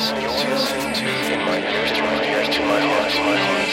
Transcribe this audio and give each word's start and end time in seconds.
listening 0.00 0.94
to 0.94 1.32
In 1.32 1.40
My 1.40 1.58
Ears 1.58 1.92
to 1.92 2.00
My 2.00 2.24
Ears 2.24 2.48
to 2.48 2.60
My 2.62 2.80
Heart. 2.80 3.12
My 3.20 3.36
heart. 3.36 3.68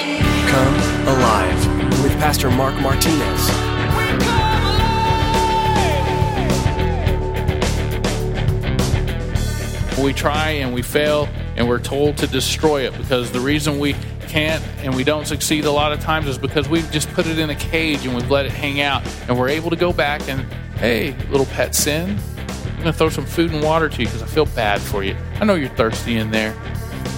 Come 0.49 0.75
Alive 1.15 2.03
with 2.03 2.11
Pastor 2.19 2.51
Mark 2.51 2.75
Martinez. 2.81 3.47
We 10.03 10.11
try 10.11 10.49
and 10.49 10.73
we 10.73 10.81
fail 10.81 11.29
and 11.55 11.65
we're 11.67 11.79
told 11.79 12.17
to 12.17 12.27
destroy 12.27 12.85
it 12.85 12.97
because 12.97 13.31
the 13.31 13.39
reason 13.39 13.79
we 13.79 13.95
can't 14.27 14.61
and 14.83 14.93
we 14.93 15.05
don't 15.05 15.25
succeed 15.25 15.63
a 15.63 15.71
lot 15.71 15.93
of 15.93 16.01
times 16.01 16.27
is 16.27 16.37
because 16.37 16.67
we've 16.67 16.91
just 16.91 17.09
put 17.13 17.25
it 17.25 17.39
in 17.39 17.49
a 17.51 17.55
cage 17.55 18.05
and 18.05 18.13
we've 18.13 18.29
let 18.29 18.45
it 18.45 18.51
hang 18.51 18.81
out 18.81 19.01
and 19.29 19.39
we're 19.39 19.47
able 19.47 19.69
to 19.69 19.77
go 19.77 19.93
back 19.93 20.27
and, 20.27 20.41
hey, 20.75 21.15
little 21.29 21.45
pet 21.47 21.73
sin, 21.73 22.19
I'm 22.36 22.36
going 22.87 22.93
to 22.93 22.97
throw 22.97 23.09
some 23.09 23.25
food 23.25 23.51
and 23.51 23.61
water 23.61 23.89
to 23.89 23.99
you 23.99 24.05
because 24.05 24.23
I 24.23 24.27
feel 24.27 24.45
bad 24.45 24.79
for 24.79 25.03
you. 25.03 25.13
I 25.41 25.45
know 25.45 25.55
you're 25.55 25.67
thirsty 25.67 26.15
in 26.15 26.31
there. 26.31 26.55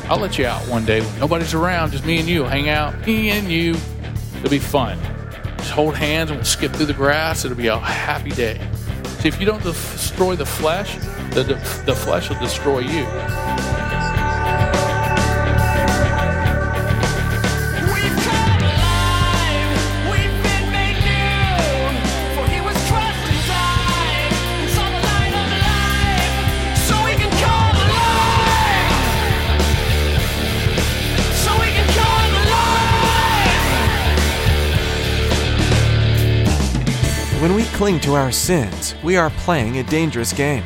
I'll 0.06 0.18
let 0.18 0.40
you 0.40 0.48
out 0.48 0.68
one 0.68 0.84
day 0.84 1.02
when 1.02 1.20
nobody's 1.20 1.54
around, 1.54 1.92
just 1.92 2.06
me 2.06 2.18
and 2.18 2.28
you. 2.28 2.44
Hang 2.44 2.70
out, 2.70 3.06
me 3.06 3.30
and 3.30 3.48
you. 3.48 3.76
It'll 4.38 4.50
be 4.50 4.58
fun. 4.58 4.98
Just 5.58 5.70
hold 5.70 5.96
hands 5.96 6.32
and 6.32 6.40
we'll 6.40 6.46
skip 6.46 6.72
through 6.72 6.88
the 6.88 6.94
grass. 6.94 7.46
It'll 7.46 7.56
be 7.56 7.68
a 7.68 7.78
happy 7.78 8.32
day. 8.32 8.60
See, 9.20 9.28
if 9.28 9.40
you 9.40 9.46
don't 9.46 9.62
destroy 9.62 10.36
the 10.36 10.46
flesh, 10.46 10.96
the, 11.36 11.44
the, 11.44 11.84
the 11.86 11.96
flesh 11.96 12.30
will 12.30 12.40
destroy 12.40 12.80
you. 12.80 13.06
Cling 37.80 37.98
to 37.98 38.14
our 38.14 38.30
sins, 38.30 38.94
we 39.06 39.16
are 39.16 39.30
playing 39.30 39.78
a 39.78 39.84
dangerous 39.84 40.34
game. 40.34 40.66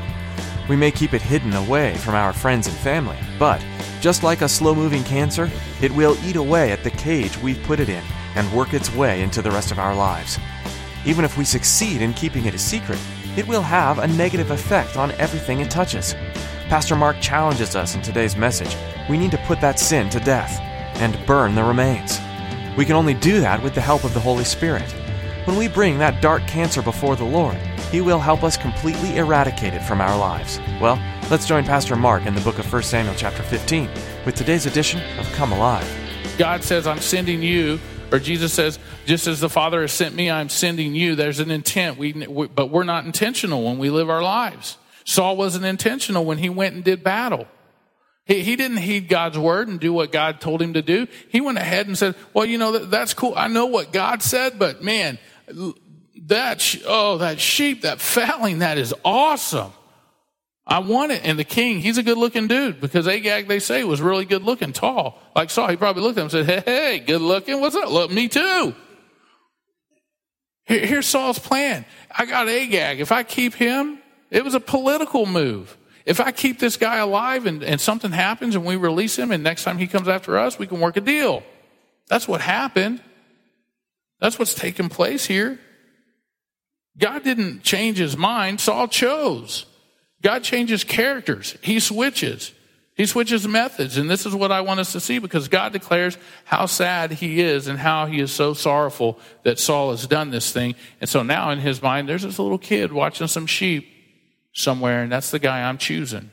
We 0.68 0.76
may 0.76 0.90
keep 0.90 1.14
it 1.14 1.22
hidden 1.22 1.54
away 1.54 1.94
from 1.98 2.16
our 2.16 2.34
friends 2.34 2.66
and 2.66 2.76
family, 2.78 3.20
but 3.38 3.64
just 4.02 4.24
like 4.24 4.42
a 4.42 4.50
slow 4.50 4.74
moving 4.74 5.04
cancer, 5.04 5.48
it 5.80 5.92
will 5.92 6.18
eat 6.26 6.38
away 6.38 6.72
at 6.72 6.84
the 6.84 6.90
cage 6.90 7.38
we've 7.38 7.62
put 7.66 7.80
it 7.80 7.88
in 7.88 8.04
and 8.34 8.52
work 8.52 8.74
its 8.74 8.92
way 8.96 9.22
into 9.22 9.44
the 9.44 9.52
rest 9.52 9.70
of 9.70 9.78
our 9.78 9.94
lives. 9.94 10.40
Even 11.06 11.24
if 11.24 11.38
we 11.38 11.46
succeed 11.46 12.02
in 12.02 12.16
keeping 12.16 12.46
it 12.46 12.56
a 12.56 12.58
secret, 12.58 12.98
it 13.38 13.48
will 13.48 13.62
have 13.62 14.00
a 14.00 14.08
negative 14.08 14.50
effect 14.50 14.98
on 14.98 15.12
everything 15.20 15.60
it 15.60 15.70
touches. 15.70 16.16
Pastor 16.68 16.96
Mark 16.96 17.22
challenges 17.22 17.76
us 17.76 17.94
in 17.94 18.02
today's 18.02 18.36
message. 18.36 18.76
We 19.08 19.20
need 19.20 19.30
to 19.34 19.46
put 19.46 19.62
that 19.62 19.78
sin 19.78 20.10
to 20.10 20.20
death 20.20 20.60
and 20.96 21.24
burn 21.28 21.54
the 21.54 21.64
remains. 21.64 22.18
We 22.76 22.86
can 22.86 22.96
only 22.96 23.14
do 23.14 23.40
that 23.40 23.62
with 23.62 23.76
the 23.76 23.82
help 23.82 24.04
of 24.04 24.16
the 24.16 24.20
Holy 24.20 24.46
Spirit. 24.46 24.92
When 25.46 25.58
we 25.58 25.68
bring 25.68 25.98
that 25.98 26.22
dark 26.22 26.48
cancer 26.48 26.82
before 26.82 27.18
the 27.18 27.26
Lord, 27.26 27.58
He 27.92 28.00
will 28.00 28.20
help 28.20 28.44
us 28.44 28.56
completely 28.56 29.18
eradicate 29.18 29.74
it 29.74 29.82
from 29.82 30.00
our 30.00 30.18
lives. 30.18 30.58
Well, 30.80 30.98
let's 31.30 31.46
join 31.46 31.66
Pastor 31.66 31.98
Mark 31.98 32.26
in 32.26 32.34
the 32.34 32.40
book 32.40 32.60
of 32.60 32.72
1 32.72 32.84
Samuel, 32.84 33.14
chapter 33.18 33.44
15, 33.44 33.90
with 34.26 34.36
today's 34.36 34.66
edition 34.66 35.02
of 35.20 35.30
Come 35.34 35.52
Alive. 35.52 35.86
God 36.38 36.64
says, 36.64 36.88
I'm 36.88 37.00
sending 37.00 37.44
you, 37.44 37.82
or 38.10 38.20
Jesus 38.20 38.54
says, 38.54 38.80
just 39.06 39.28
as 39.28 39.42
the 39.42 39.50
Father 39.50 39.82
has 39.82 39.92
sent 39.92 40.16
me, 40.16 40.32
I'm 40.32 40.48
sending 40.48 40.96
you. 40.96 41.14
There's 41.14 41.42
an 41.42 41.52
intent, 41.52 41.98
we, 41.98 42.14
we, 42.14 42.48
but 42.48 42.68
we're 42.68 42.86
not 42.86 43.04
intentional 43.04 43.66
when 43.66 43.80
we 43.80 43.90
live 43.90 44.10
our 44.10 44.24
lives. 44.24 44.78
Saul 45.04 45.36
wasn't 45.36 45.66
intentional 45.66 46.24
when 46.24 46.38
he 46.38 46.48
went 46.48 46.76
and 46.76 46.86
did 46.86 47.04
battle. 47.04 47.50
He, 48.26 48.44
he 48.44 48.56
didn't 48.56 48.78
heed 48.78 49.10
God's 49.10 49.38
word 49.38 49.68
and 49.68 49.78
do 49.78 49.92
what 49.92 50.14
God 50.14 50.40
told 50.40 50.62
him 50.62 50.76
to 50.76 50.82
do. 50.82 51.08
He 51.28 51.42
went 51.42 51.58
ahead 51.58 51.88
and 51.88 51.98
said, 51.98 52.16
well, 52.34 52.46
you 52.46 52.58
know, 52.58 52.72
that, 52.72 52.90
that's 52.90 53.14
cool. 53.14 53.34
I 53.36 53.50
know 53.50 53.66
what 53.66 53.92
God 53.92 54.24
said, 54.24 54.58
but 54.58 54.82
man, 54.82 55.20
that, 55.48 56.76
oh, 56.86 57.18
that 57.18 57.40
sheep, 57.40 57.82
that 57.82 58.00
fouling, 58.00 58.60
that 58.60 58.78
is 58.78 58.94
awesome. 59.04 59.72
I 60.66 60.80
want 60.80 61.12
it. 61.12 61.22
And 61.26 61.38
the 61.38 61.44
king, 61.44 61.80
he's 61.80 61.98
a 61.98 62.04
good 62.04 62.18
looking 62.18 62.48
dude 62.48 62.80
because 62.80 63.08
Agag, 63.08 63.48
they 63.48 63.60
say, 63.60 63.84
was 63.84 64.02
really 64.02 64.26
good 64.26 64.44
looking, 64.44 64.72
tall. 64.72 65.20
Like 65.36 65.50
Saul, 65.50 65.68
he 65.68 65.76
probably 65.76 66.04
looked 66.04 66.18
at 66.18 66.22
him 66.22 66.40
and 66.40 66.48
said, 66.48 66.64
Hey, 66.66 66.72
hey 66.92 67.00
good 67.00 67.22
looking. 67.22 67.60
What's 67.60 67.76
up? 67.76 67.90
Look, 67.90 68.12
me 68.12 68.30
too. 68.30 68.74
Here- 70.66 70.86
here's 70.86 71.06
Saul's 71.06 71.40
plan. 71.40 71.86
I 72.10 72.26
got 72.26 72.48
Agag. 72.48 73.02
If 73.02 73.12
I 73.12 73.24
keep 73.24 73.54
him, 73.56 74.00
it 74.32 74.46
was 74.46 74.56
a 74.56 74.62
political 74.62 75.26
move. 75.26 75.78
If 76.06 76.20
I 76.20 76.32
keep 76.32 76.60
this 76.60 76.78
guy 76.78 76.98
alive 76.98 77.46
and, 77.46 77.64
and 77.64 77.80
something 77.80 78.12
happens 78.12 78.56
and 78.56 78.66
we 78.66 78.76
release 78.78 79.18
him 79.18 79.32
and 79.32 79.44
next 79.44 79.64
time 79.64 79.78
he 79.78 79.88
comes 79.88 80.08
after 80.08 80.38
us, 80.38 80.58
we 80.58 80.68
can 80.68 80.80
work 80.80 80.96
a 80.96 81.02
deal. 81.02 81.44
That's 82.08 82.28
what 82.28 82.42
happened. 82.42 83.02
That's 84.20 84.40
what's 84.40 84.54
taking 84.54 84.90
place 84.90 85.26
here. 85.26 85.60
God 86.98 87.24
didn't 87.24 87.64
change 87.64 87.98
his 87.98 88.16
mind. 88.16 88.62
Saul 88.62 88.88
chose. 88.88 89.66
God 90.22 90.44
changes 90.44 90.84
characters. 90.84 91.58
He 91.62 91.80
switches. 91.80 92.54
He 92.96 93.08
switches 93.08 93.48
methods. 93.48 93.98
And 93.98 94.10
this 94.10 94.26
is 94.26 94.36
what 94.36 94.52
I 94.52 94.62
want 94.62 94.80
us 94.80 94.92
to 94.92 95.00
see 95.00 95.18
because 95.18 95.48
God 95.48 95.74
declares 95.74 96.18
how 96.46 96.68
sad 96.68 97.12
he 97.12 97.42
is 97.42 97.68
and 97.68 97.80
how 97.80 98.06
he 98.06 98.20
is 98.20 98.32
so 98.32 98.54
sorrowful 98.54 99.20
that 99.44 99.60
Saul 99.60 99.92
has 99.92 100.06
done 100.06 100.30
this 100.30 100.52
thing. 100.52 100.76
And 101.02 101.10
so 101.10 101.24
now 101.24 101.50
in 101.50 101.60
his 101.60 101.82
mind, 101.82 102.08
there's 102.08 102.22
this 102.22 102.38
little 102.38 102.60
kid 102.60 102.94
watching 102.94 103.28
some 103.28 103.48
sheep 103.48 103.90
somewhere, 104.54 105.02
and 105.02 105.12
that's 105.12 105.32
the 105.32 105.40
guy 105.40 105.68
I'm 105.68 105.80
choosing. 105.80 106.30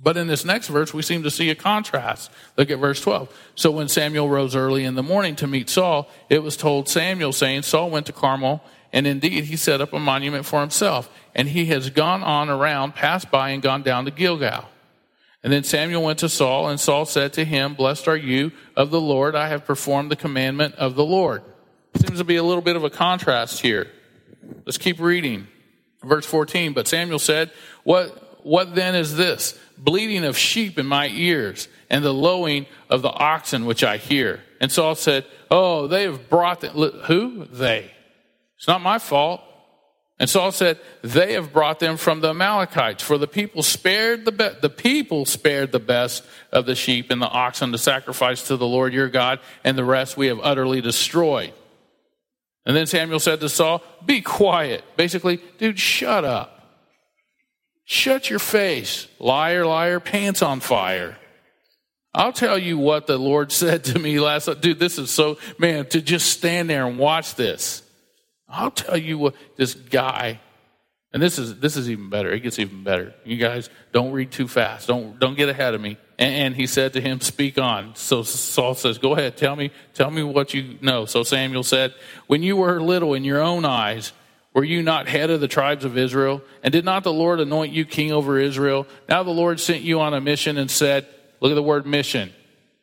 But 0.00 0.16
in 0.16 0.28
this 0.28 0.44
next 0.44 0.68
verse, 0.68 0.94
we 0.94 1.02
seem 1.02 1.24
to 1.24 1.30
see 1.30 1.50
a 1.50 1.56
contrast. 1.56 2.30
Look 2.56 2.70
at 2.70 2.78
verse 2.78 3.00
12. 3.00 3.34
So 3.56 3.70
when 3.72 3.88
Samuel 3.88 4.28
rose 4.28 4.54
early 4.54 4.84
in 4.84 4.94
the 4.94 5.02
morning 5.02 5.34
to 5.36 5.46
meet 5.48 5.68
Saul, 5.68 6.08
it 6.28 6.42
was 6.42 6.56
told 6.56 6.88
Samuel, 6.88 7.32
saying, 7.32 7.62
Saul 7.62 7.90
went 7.90 8.06
to 8.06 8.12
Carmel, 8.12 8.62
and 8.92 9.06
indeed 9.06 9.44
he 9.44 9.56
set 9.56 9.80
up 9.80 9.92
a 9.92 9.98
monument 9.98 10.46
for 10.46 10.60
himself. 10.60 11.10
And 11.34 11.48
he 11.48 11.66
has 11.66 11.90
gone 11.90 12.22
on 12.22 12.48
around, 12.48 12.94
passed 12.94 13.30
by, 13.30 13.50
and 13.50 13.60
gone 13.60 13.82
down 13.82 14.04
to 14.04 14.12
Gilgal. 14.12 14.68
And 15.42 15.52
then 15.52 15.64
Samuel 15.64 16.02
went 16.02 16.20
to 16.20 16.28
Saul, 16.28 16.68
and 16.68 16.78
Saul 16.78 17.04
said 17.04 17.32
to 17.34 17.44
him, 17.44 17.74
Blessed 17.74 18.06
are 18.06 18.16
you 18.16 18.52
of 18.76 18.90
the 18.90 19.00
Lord, 19.00 19.34
I 19.34 19.48
have 19.48 19.64
performed 19.64 20.10
the 20.10 20.16
commandment 20.16 20.76
of 20.76 20.94
the 20.94 21.04
Lord. 21.04 21.42
Seems 21.96 22.18
to 22.18 22.24
be 22.24 22.36
a 22.36 22.42
little 22.42 22.62
bit 22.62 22.76
of 22.76 22.84
a 22.84 22.90
contrast 22.90 23.60
here. 23.60 23.90
Let's 24.64 24.78
keep 24.78 25.00
reading. 25.00 25.48
Verse 26.02 26.26
14, 26.26 26.72
but 26.72 26.86
Samuel 26.86 27.18
said, 27.18 27.50
What, 27.82 28.44
what 28.44 28.74
then 28.74 28.94
is 28.94 29.16
this? 29.16 29.58
Bleating 29.78 30.24
of 30.24 30.36
sheep 30.36 30.78
in 30.78 30.86
my 30.86 31.08
ears, 31.08 31.68
and 31.88 32.04
the 32.04 32.12
lowing 32.12 32.66
of 32.90 33.02
the 33.02 33.10
oxen 33.10 33.64
which 33.64 33.84
I 33.84 33.96
hear. 33.96 34.42
And 34.60 34.70
Saul 34.72 34.94
said, 34.94 35.24
Oh, 35.50 35.86
they 35.86 36.02
have 36.02 36.28
brought 36.28 36.60
them. 36.60 36.74
Who? 36.74 37.44
They. 37.46 37.90
It's 38.56 38.68
not 38.68 38.82
my 38.82 38.98
fault. 38.98 39.42
And 40.18 40.28
Saul 40.28 40.50
said, 40.50 40.78
They 41.02 41.34
have 41.34 41.52
brought 41.52 41.78
them 41.78 41.96
from 41.96 42.20
the 42.20 42.30
Amalekites, 42.30 43.02
for 43.02 43.18
the 43.18 43.28
people 43.28 43.62
spared 43.62 44.24
the 44.24 44.32
be- 44.32 44.58
the 44.60 44.70
people 44.70 45.24
spared 45.24 45.70
the 45.70 45.78
best 45.78 46.24
of 46.50 46.66
the 46.66 46.74
sheep 46.74 47.10
and 47.10 47.22
the 47.22 47.28
oxen 47.28 47.70
to 47.72 47.78
sacrifice 47.78 48.48
to 48.48 48.56
the 48.56 48.66
Lord 48.66 48.92
your 48.92 49.08
God, 49.08 49.38
and 49.62 49.78
the 49.78 49.84
rest 49.84 50.16
we 50.16 50.26
have 50.26 50.40
utterly 50.42 50.80
destroyed. 50.80 51.52
And 52.66 52.76
then 52.76 52.86
Samuel 52.86 53.20
said 53.20 53.40
to 53.40 53.48
Saul, 53.48 53.82
Be 54.04 54.20
quiet. 54.20 54.84
Basically, 54.96 55.40
dude, 55.58 55.78
shut 55.78 56.24
up. 56.24 56.57
Shut 57.90 58.28
your 58.28 58.38
face. 58.38 59.08
Liar, 59.18 59.64
liar, 59.64 59.98
pants 59.98 60.42
on 60.42 60.60
fire. 60.60 61.16
I'll 62.12 62.34
tell 62.34 62.58
you 62.58 62.76
what 62.76 63.06
the 63.06 63.16
Lord 63.16 63.50
said 63.62 63.84
to 63.84 63.98
me 63.98 64.20
last 64.20 64.46
night. 64.46 64.60
Dude, 64.60 64.78
this 64.78 64.98
is 64.98 65.10
so, 65.10 65.38
man, 65.56 65.86
to 65.86 66.02
just 66.02 66.30
stand 66.30 66.68
there 66.68 66.86
and 66.86 66.98
watch 66.98 67.34
this. 67.34 67.82
I'll 68.46 68.70
tell 68.70 68.98
you 68.98 69.16
what 69.16 69.36
this 69.56 69.72
guy, 69.72 70.38
and 71.14 71.22
this 71.22 71.38
is 71.38 71.60
this 71.60 71.78
is 71.78 71.88
even 71.88 72.10
better. 72.10 72.30
It 72.30 72.40
gets 72.40 72.58
even 72.58 72.84
better. 72.84 73.14
You 73.24 73.38
guys 73.38 73.70
don't 73.94 74.12
read 74.12 74.32
too 74.32 74.48
fast. 74.48 74.86
Don't 74.86 75.18
don't 75.18 75.34
get 75.34 75.48
ahead 75.48 75.72
of 75.72 75.80
me. 75.80 75.96
And, 76.18 76.34
and 76.34 76.56
he 76.56 76.66
said 76.66 76.92
to 76.92 77.00
him, 77.00 77.22
"Speak 77.22 77.56
on." 77.56 77.94
So 77.94 78.22
Saul 78.22 78.74
says, 78.74 78.98
"Go 78.98 79.14
ahead. 79.14 79.38
Tell 79.38 79.56
me. 79.56 79.70
Tell 79.94 80.10
me 80.10 80.22
what 80.22 80.52
you 80.52 80.76
know." 80.82 81.06
So 81.06 81.22
Samuel 81.22 81.62
said, 81.62 81.94
"When 82.26 82.42
you 82.42 82.56
were 82.56 82.82
little 82.82 83.14
in 83.14 83.24
your 83.24 83.40
own 83.40 83.64
eyes." 83.64 84.12
Were 84.54 84.64
you 84.64 84.82
not 84.82 85.08
head 85.08 85.30
of 85.30 85.40
the 85.40 85.48
tribes 85.48 85.84
of 85.84 85.96
Israel? 85.96 86.42
And 86.62 86.72
did 86.72 86.84
not 86.84 87.04
the 87.04 87.12
Lord 87.12 87.40
anoint 87.40 87.72
you 87.72 87.84
king 87.84 88.12
over 88.12 88.38
Israel? 88.38 88.86
Now 89.08 89.22
the 89.22 89.30
Lord 89.30 89.60
sent 89.60 89.82
you 89.82 90.00
on 90.00 90.14
a 90.14 90.20
mission 90.20 90.58
and 90.58 90.70
said, 90.70 91.06
Look 91.40 91.52
at 91.52 91.54
the 91.54 91.62
word 91.62 91.86
mission. 91.86 92.32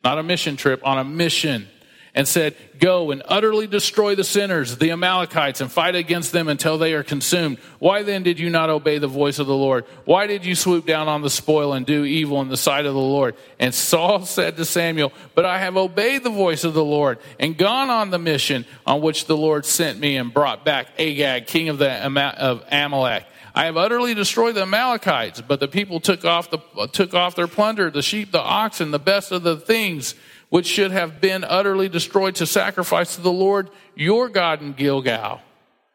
Not 0.02 0.18
a 0.18 0.22
mission 0.22 0.56
trip, 0.56 0.80
on 0.84 0.98
a 0.98 1.04
mission. 1.04 1.68
And 2.16 2.26
said, 2.26 2.56
Go 2.80 3.10
and 3.10 3.22
utterly 3.26 3.66
destroy 3.66 4.14
the 4.14 4.24
sinners, 4.24 4.78
the 4.78 4.90
Amalekites, 4.90 5.60
and 5.60 5.70
fight 5.70 5.94
against 5.94 6.32
them 6.32 6.48
until 6.48 6.78
they 6.78 6.94
are 6.94 7.02
consumed. 7.02 7.58
Why 7.78 8.02
then 8.02 8.22
did 8.22 8.40
you 8.40 8.50
not 8.50 8.70
obey 8.70 8.98
the 8.98 9.06
voice 9.06 9.38
of 9.38 9.46
the 9.46 9.54
Lord? 9.54 9.84
Why 10.04 10.26
did 10.26 10.44
you 10.44 10.54
swoop 10.54 10.86
down 10.86 11.08
on 11.08 11.22
the 11.22 11.30
spoil 11.30 11.74
and 11.74 11.86
do 11.86 12.04
evil 12.04 12.40
in 12.40 12.48
the 12.48 12.56
sight 12.56 12.86
of 12.86 12.94
the 12.94 13.00
Lord? 13.00 13.36
And 13.58 13.74
Saul 13.74 14.24
said 14.24 14.56
to 14.56 14.64
Samuel, 14.64 15.12
But 15.34 15.44
I 15.44 15.58
have 15.58 15.76
obeyed 15.76 16.24
the 16.24 16.30
voice 16.30 16.64
of 16.64 16.74
the 16.74 16.84
Lord 16.84 17.18
and 17.38 17.56
gone 17.56 17.90
on 17.90 18.10
the 18.10 18.18
mission 18.18 18.64
on 18.86 19.02
which 19.02 19.26
the 19.26 19.36
Lord 19.36 19.64
sent 19.66 20.00
me 20.00 20.16
and 20.16 20.32
brought 20.32 20.64
back 20.64 20.88
Agag, 20.98 21.46
king 21.46 21.68
of, 21.68 21.78
the, 21.78 21.90
of 21.92 22.64
Amalek. 22.72 23.26
I 23.54 23.64
have 23.64 23.78
utterly 23.78 24.12
destroyed 24.12 24.54
the 24.54 24.62
Amalekites, 24.62 25.40
but 25.40 25.60
the 25.60 25.68
people 25.68 25.98
took 25.98 26.26
off 26.26 26.50
the 26.50 26.58
took 26.92 27.14
off 27.14 27.34
their 27.36 27.46
plunder, 27.46 27.90
the 27.90 28.02
sheep, 28.02 28.30
the 28.30 28.38
oxen, 28.38 28.90
the 28.90 28.98
best 28.98 29.32
of 29.32 29.44
the 29.44 29.56
things 29.56 30.14
which 30.48 30.66
should 30.66 30.90
have 30.90 31.20
been 31.20 31.44
utterly 31.44 31.88
destroyed 31.88 32.36
to 32.36 32.46
sacrifice 32.46 33.16
to 33.16 33.22
the 33.22 33.32
Lord 33.32 33.70
your 33.94 34.28
God 34.28 34.62
in 34.62 34.72
Gilgal. 34.72 35.40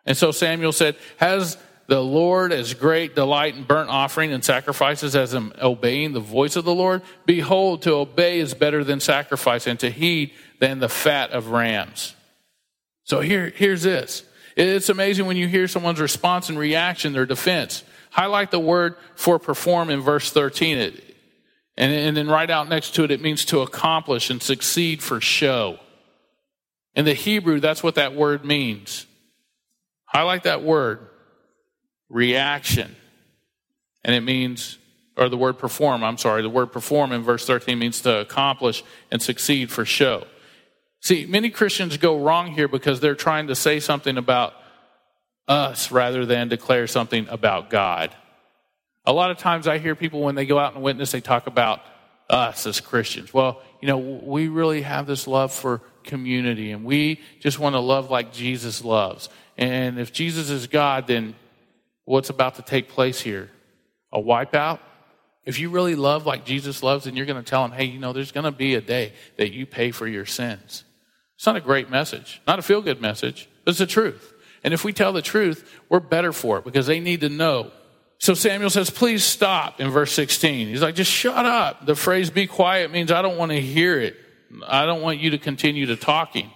And 0.06 0.18
so 0.18 0.32
Samuel 0.32 0.72
said, 0.72 0.96
Has 1.18 1.58
the 1.88 2.02
Lord 2.02 2.52
as 2.52 2.74
great 2.74 3.16
delight 3.16 3.56
in 3.56 3.64
burnt 3.64 3.90
offering 3.90 4.32
and 4.32 4.44
sacrifices 4.44 5.16
as 5.16 5.34
in 5.34 5.54
obeying 5.62 6.14
the 6.14 6.20
voice 6.20 6.56
of 6.56 6.66
the 6.66 6.74
Lord? 6.74 7.02
Behold, 7.26 7.84
to 7.84 7.94
obey 7.94 8.40
is 8.40 8.54
better 8.54 8.84
than 8.84 9.00
sacrifice, 9.00 9.68
and 9.68 9.80
to 9.80 9.90
heed 9.90 10.32
than 10.60 10.80
the 10.80 10.90
fat 10.90 11.32
of 11.32 11.50
rams. 11.50 12.16
So 13.04 13.20
here, 13.22 13.52
here's 13.56 13.84
this. 13.84 14.24
It's 14.56 14.90
amazing 14.90 15.26
when 15.26 15.38
you 15.38 15.48
hear 15.48 15.68
someone's 15.68 16.00
response 16.00 16.50
and 16.50 16.58
reaction, 16.58 17.14
their 17.14 17.26
defense. 17.26 17.84
Highlight 18.12 18.52
the 18.52 18.60
word 18.60 18.96
for 19.16 19.40
perform 19.40 19.90
in 19.90 20.02
verse 20.02 20.32
13. 20.32 20.78
It, 20.78 21.11
and, 21.78 21.92
and 21.92 22.18
then 22.18 22.28
right 22.28 22.50
out 22.50 22.70
next 22.70 22.96
to 22.96 23.04
it, 23.04 23.12
it 23.12 23.22
means 23.22 23.46
to 23.46 23.60
accomplish 23.62 24.30
and 24.30 24.42
succeed 24.42 25.02
for 25.02 25.22
show. 25.22 25.80
In 26.96 27.06
the 27.06 27.14
Hebrew, 27.14 27.60
that's 27.60 27.82
what 27.82 27.96
that 27.96 28.16
word 28.16 28.44
means. 28.44 29.06
Highlight 30.06 30.44
that 30.44 30.62
word, 30.62 31.08
reaction. 32.10 32.96
And 34.04 34.14
it 34.14 34.22
means, 34.22 34.78
or 35.16 35.30
the 35.30 35.38
word 35.38 35.58
perform, 35.58 36.04
I'm 36.04 36.18
sorry, 36.18 36.42
the 36.42 36.50
word 36.50 36.74
perform 36.74 37.14
in 37.14 37.24
verse 37.24 37.46
13 37.46 37.80
means 37.80 38.02
to 38.02 38.20
accomplish 38.20 38.84
and 39.10 39.22
succeed 39.22 39.72
for 39.72 39.86
show. 39.86 40.26
See, 41.02 41.26
many 41.26 41.50
Christians 41.50 41.98
go 41.98 42.20
wrong 42.20 42.52
here 42.52 42.68
because 42.68 43.00
they're 43.00 43.16
trying 43.16 43.48
to 43.48 43.56
say 43.56 43.80
something 43.80 44.18
about 44.18 44.54
us 45.48 45.92
rather 45.92 46.26
than 46.26 46.48
declare 46.48 46.88
something 46.88 47.28
about 47.30 47.70
God. 47.70 48.16
A 49.06 49.14
lot 49.14 49.32
of 49.32 49.38
times 49.38 49.68
I 49.68 49.80
hear 49.80 49.96
people 49.96 50.22
when 50.22 50.36
they 50.36 50.46
go 50.46 50.60
out 50.60 50.76
and 50.76 50.84
witness, 50.84 51.12
they 51.12 51.22
talk 51.22 51.48
about 51.48 51.82
us 52.30 52.66
as 52.66 52.80
Christians. 52.80 53.34
Well, 53.34 53.62
you 53.82 53.88
know, 53.88 53.98
we 53.98 54.48
really 54.48 54.84
have 54.84 55.08
this 55.08 55.28
love 55.28 55.52
for 55.52 55.82
community 56.04 56.72
and 56.72 56.86
we 56.86 57.20
just 57.40 57.60
want 57.60 57.74
to 57.74 57.80
love 57.80 58.10
like 58.10 58.32
Jesus 58.32 58.84
loves. 58.84 59.30
And 59.58 60.00
if 60.00 60.14
Jesus 60.14 60.50
is 60.50 60.68
God, 60.68 61.08
then 61.08 61.36
what's 62.06 62.30
about 62.30 62.56
to 62.56 62.62
take 62.62 62.90
place 62.90 63.20
here? 63.22 63.50
A 64.14 64.20
wipeout? 64.20 64.80
If 65.44 65.60
you 65.60 65.70
really 65.72 65.96
love 65.96 66.26
like 66.26 66.46
Jesus 66.46 66.84
loves, 66.84 67.06
then 67.06 67.16
you're 67.16 67.26
going 67.26 67.44
to 67.44 67.50
tell 67.50 67.66
him, 67.66 67.72
hey, 67.72 67.86
you 67.86 68.00
know, 68.00 68.14
there's 68.14 68.32
going 68.32 68.44
to 68.44 68.52
be 68.52 68.76
a 68.76 68.82
day 68.82 69.14
that 69.38 69.52
you 69.52 69.66
pay 69.66 69.92
for 69.92 70.08
your 70.08 70.26
sins. 70.26 70.84
It's 71.36 71.46
not 71.48 71.56
a 71.56 71.62
great 71.62 71.90
message, 71.90 72.42
not 72.46 72.60
a 72.60 72.62
feel 72.62 72.82
good 72.82 73.02
message, 73.02 73.50
but 73.66 73.72
it's 73.72 73.80
the 73.80 73.88
truth. 73.88 74.34
And 74.64 74.76
if 74.76 74.84
we 74.84 74.94
tell 74.94 75.12
the 75.12 75.24
truth, 75.24 75.68
we're 75.90 76.00
better 76.00 76.32
for 76.32 76.60
it 76.60 76.64
because 76.64 76.86
they 76.86 77.00
need 77.00 77.22
to 77.22 77.30
know. 77.30 77.72
So 78.22 78.36
Samuel 78.36 78.70
says, 78.70 78.92
please 78.92 79.24
stop 79.24 79.82
in 79.82 79.90
verse 79.90 80.14
16. 80.14 80.68
He's 80.68 80.84
like, 80.84 80.94
just 80.94 81.10
shut 81.10 81.44
up. 81.44 81.88
The 81.88 81.96
phrase 81.96 82.30
be 82.30 82.46
quiet 82.46 82.92
means 82.92 83.12
I 83.12 83.24
don't 83.24 83.36
want 83.36 83.52
to 83.52 83.60
hear 83.60 84.00
it. 84.00 84.16
I 84.68 84.86
don't 84.86 85.02
want 85.02 85.18
you 85.18 85.32
to 85.32 85.40
continue 85.40 85.88
to 85.88 85.96
talking. 85.96 86.52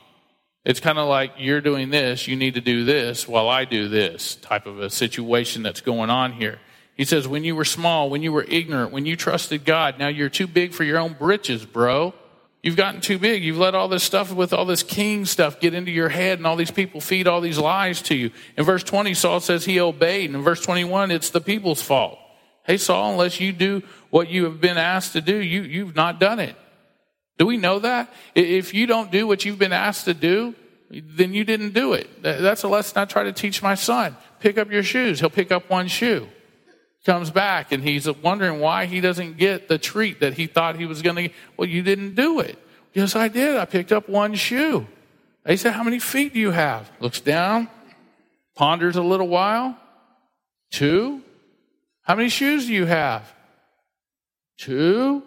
It's 0.63 0.79
kind 0.79 0.99
of 0.99 1.09
like 1.09 1.31
you're 1.39 1.61
doing 1.61 1.89
this, 1.89 2.27
you 2.27 2.35
need 2.35 2.53
to 2.53 2.61
do 2.61 2.85
this 2.85 3.27
while 3.27 3.49
I 3.49 3.65
do 3.65 3.87
this 3.87 4.35
type 4.35 4.67
of 4.67 4.79
a 4.79 4.91
situation 4.91 5.63
that's 5.63 5.81
going 5.81 6.11
on 6.11 6.33
here. 6.33 6.59
He 6.95 7.03
says, 7.03 7.27
when 7.27 7.43
you 7.43 7.55
were 7.55 7.65
small, 7.65 8.11
when 8.11 8.21
you 8.21 8.31
were 8.31 8.45
ignorant, 8.47 8.91
when 8.91 9.07
you 9.07 9.15
trusted 9.15 9.65
God, 9.65 9.97
now 9.97 10.07
you're 10.07 10.29
too 10.29 10.47
big 10.47 10.71
for 10.71 10.83
your 10.83 10.99
own 10.99 11.13
britches, 11.13 11.65
bro. 11.65 12.13
You've 12.65 12.75
gotten 12.75 12.99
too 12.99 13.19
big. 13.19 13.43
You've 13.43 13.59
let 13.59 13.75
all 13.75 13.87
this 13.87 14.03
stuff 14.03 14.33
with 14.33 14.51
all 14.51 14.65
this 14.65 14.81
king 14.81 15.25
stuff 15.25 15.59
get 15.59 15.75
into 15.75 15.91
your 15.91 16.09
head, 16.09 16.39
and 16.39 16.47
all 16.47 16.55
these 16.55 16.71
people 16.71 16.99
feed 16.99 17.27
all 17.27 17.39
these 17.39 17.59
lies 17.59 18.01
to 18.01 18.15
you. 18.15 18.31
In 18.57 18.65
verse 18.65 18.83
20, 18.83 19.13
Saul 19.13 19.39
says 19.39 19.65
he 19.65 19.79
obeyed. 19.79 20.31
And 20.31 20.37
in 20.37 20.41
verse 20.41 20.61
21, 20.61 21.11
it's 21.11 21.29
the 21.29 21.41
people's 21.41 21.83
fault. 21.83 22.17
Hey, 22.63 22.77
Saul, 22.77 23.11
unless 23.11 23.39
you 23.39 23.51
do 23.53 23.83
what 24.09 24.31
you 24.31 24.45
have 24.45 24.59
been 24.59 24.79
asked 24.79 25.13
to 25.13 25.21
do, 25.21 25.37
you, 25.37 25.61
you've 25.61 25.95
not 25.95 26.19
done 26.19 26.39
it. 26.39 26.55
Do 27.37 27.45
we 27.45 27.57
know 27.57 27.77
that? 27.77 28.11
If 28.33 28.73
you 28.73 28.87
don't 28.87 29.11
do 29.11 29.27
what 29.27 29.45
you've 29.45 29.59
been 29.59 29.71
asked 29.71 30.05
to 30.05 30.15
do, 30.15 30.55
then 30.89 31.35
you 31.35 31.43
didn't 31.43 31.75
do 31.75 31.93
it. 31.93 32.23
That's 32.23 32.63
a 32.63 32.67
lesson 32.67 32.97
I 32.97 33.05
try 33.05 33.25
to 33.25 33.31
teach 33.31 33.61
my 33.61 33.75
son. 33.75 34.17
Pick 34.39 34.57
up 34.57 34.71
your 34.71 34.81
shoes. 34.81 35.19
He'll 35.19 35.29
pick 35.29 35.51
up 35.51 35.69
one 35.69 35.87
shoe. 35.87 36.27
Comes 37.05 37.29
back 37.29 37.71
and 37.71 37.83
he's 37.83 38.11
wondering 38.11 38.59
why 38.59 38.87
he 38.87 38.99
doesn't 38.99 39.37
get 39.37 39.67
the 39.67 39.77
treat 39.77 40.21
that 40.21 40.33
he 40.33 40.47
thought 40.47 40.75
he 40.75 40.87
was 40.87 41.03
going 41.03 41.15
to 41.15 41.21
get. 41.23 41.33
Well, 41.55 41.69
you 41.69 41.83
didn't 41.83 42.15
do 42.15 42.39
it. 42.39 42.57
Yes, 42.93 43.15
I 43.15 43.27
did. 43.27 43.57
I 43.57 43.65
picked 43.65 43.91
up 43.91 44.09
one 44.09 44.33
shoe. 44.33 44.87
They 45.43 45.55
said, 45.55 45.73
How 45.73 45.83
many 45.83 45.99
feet 45.99 46.33
do 46.33 46.39
you 46.39 46.49
have? 46.49 46.89
Looks 46.99 47.21
down, 47.21 47.69
ponders 48.55 48.95
a 48.95 49.03
little 49.03 49.27
while. 49.27 49.77
Two. 50.71 51.21
How 52.01 52.15
many 52.15 52.29
shoes 52.29 52.65
do 52.65 52.73
you 52.73 52.85
have? 52.85 53.31
Two. 54.57 55.21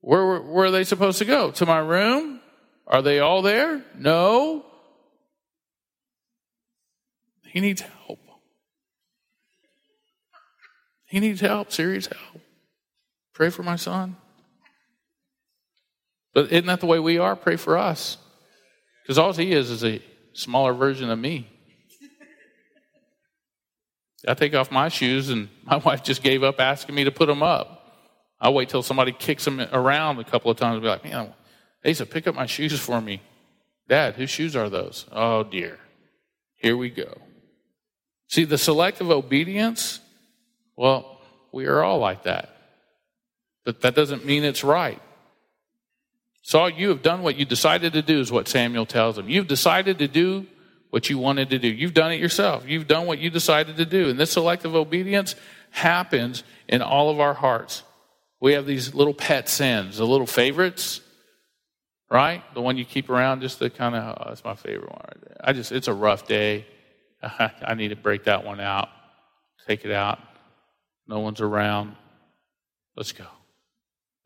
Where, 0.00 0.40
where 0.40 0.66
are 0.66 0.70
they 0.72 0.84
supposed 0.84 1.18
to 1.18 1.26
go? 1.26 1.52
To 1.52 1.66
my 1.66 1.78
room? 1.78 2.40
Are 2.88 3.02
they 3.02 3.20
all 3.20 3.42
there? 3.42 3.84
No. 3.96 4.64
He 7.44 7.60
needs 7.60 7.82
help. 7.82 8.18
He 11.08 11.20
needs 11.20 11.40
help, 11.40 11.72
serious 11.72 12.06
help. 12.06 12.42
Pray 13.32 13.50
for 13.50 13.62
my 13.62 13.76
son. 13.76 14.16
But 16.34 16.52
isn't 16.52 16.66
that 16.66 16.80
the 16.80 16.86
way 16.86 16.98
we 16.98 17.18
are? 17.18 17.34
Pray 17.34 17.56
for 17.56 17.76
us. 17.76 18.18
Because 19.02 19.18
all 19.18 19.32
he 19.32 19.52
is 19.52 19.70
is 19.70 19.84
a 19.84 20.02
smaller 20.34 20.72
version 20.74 21.10
of 21.10 21.18
me. 21.18 21.48
I 24.26 24.34
take 24.34 24.54
off 24.54 24.70
my 24.70 24.88
shoes, 24.88 25.30
and 25.30 25.48
my 25.64 25.76
wife 25.84 26.02
just 26.02 26.22
gave 26.22 26.42
up 26.42 26.60
asking 26.60 26.94
me 26.94 27.04
to 27.04 27.10
put 27.10 27.26
them 27.26 27.42
up. 27.42 27.74
I 28.40 28.50
wait 28.50 28.68
till 28.68 28.82
somebody 28.82 29.12
kicks 29.12 29.44
them 29.44 29.60
around 29.72 30.18
a 30.18 30.24
couple 30.24 30.50
of 30.50 30.56
times 30.56 30.74
and 30.74 30.82
be 30.82 30.88
like, 30.88 31.04
man, 31.04 31.32
Asa, 31.86 32.06
pick 32.06 32.26
up 32.26 32.34
my 32.34 32.46
shoes 32.46 32.78
for 32.78 33.00
me. 33.00 33.22
Dad, 33.88 34.14
whose 34.14 34.30
shoes 34.30 34.54
are 34.54 34.68
those? 34.68 35.06
Oh, 35.10 35.44
dear. 35.44 35.78
Here 36.56 36.76
we 36.76 36.90
go. 36.90 37.18
See, 38.28 38.44
the 38.44 38.58
selective 38.58 39.10
obedience, 39.10 40.00
well, 40.78 41.20
we 41.50 41.66
are 41.66 41.82
all 41.82 41.98
like 41.98 42.22
that. 42.22 42.56
But 43.64 43.80
that 43.80 43.96
doesn't 43.96 44.24
mean 44.24 44.44
it's 44.44 44.62
right. 44.62 45.02
Saul, 46.42 46.70
you 46.70 46.90
have 46.90 47.02
done 47.02 47.22
what 47.22 47.36
you 47.36 47.44
decided 47.44 47.94
to 47.94 48.00
do, 48.00 48.20
is 48.20 48.30
what 48.30 48.46
Samuel 48.46 48.86
tells 48.86 49.18
him. 49.18 49.28
You've 49.28 49.48
decided 49.48 49.98
to 49.98 50.08
do 50.08 50.46
what 50.90 51.10
you 51.10 51.18
wanted 51.18 51.50
to 51.50 51.58
do. 51.58 51.66
You've 51.66 51.94
done 51.94 52.12
it 52.12 52.20
yourself. 52.20 52.64
You've 52.66 52.86
done 52.86 53.06
what 53.06 53.18
you 53.18 53.28
decided 53.28 53.76
to 53.78 53.84
do. 53.84 54.08
And 54.08 54.18
this 54.18 54.30
selective 54.30 54.76
obedience 54.76 55.34
happens 55.70 56.44
in 56.68 56.80
all 56.80 57.10
of 57.10 57.18
our 57.18 57.34
hearts. 57.34 57.82
We 58.40 58.52
have 58.52 58.64
these 58.64 58.94
little 58.94 59.12
pet 59.12 59.48
sins, 59.48 59.98
the 59.98 60.06
little 60.06 60.28
favorites, 60.28 61.00
right? 62.08 62.42
The 62.54 62.62
one 62.62 62.78
you 62.78 62.84
keep 62.84 63.10
around 63.10 63.40
just 63.40 63.58
to 63.58 63.68
kind 63.68 63.96
of, 63.96 64.16
oh, 64.18 64.28
that's 64.28 64.44
my 64.44 64.54
favorite 64.54 64.92
one. 64.92 65.34
I 65.42 65.52
just, 65.52 65.72
it's 65.72 65.88
a 65.88 65.92
rough 65.92 66.28
day. 66.28 66.66
I 67.22 67.74
need 67.74 67.88
to 67.88 67.96
break 67.96 68.24
that 68.24 68.44
one 68.44 68.60
out, 68.60 68.88
take 69.66 69.84
it 69.84 69.90
out. 69.90 70.20
No 71.08 71.20
one's 71.20 71.40
around. 71.40 71.96
Let's 72.94 73.12
go. 73.12 73.24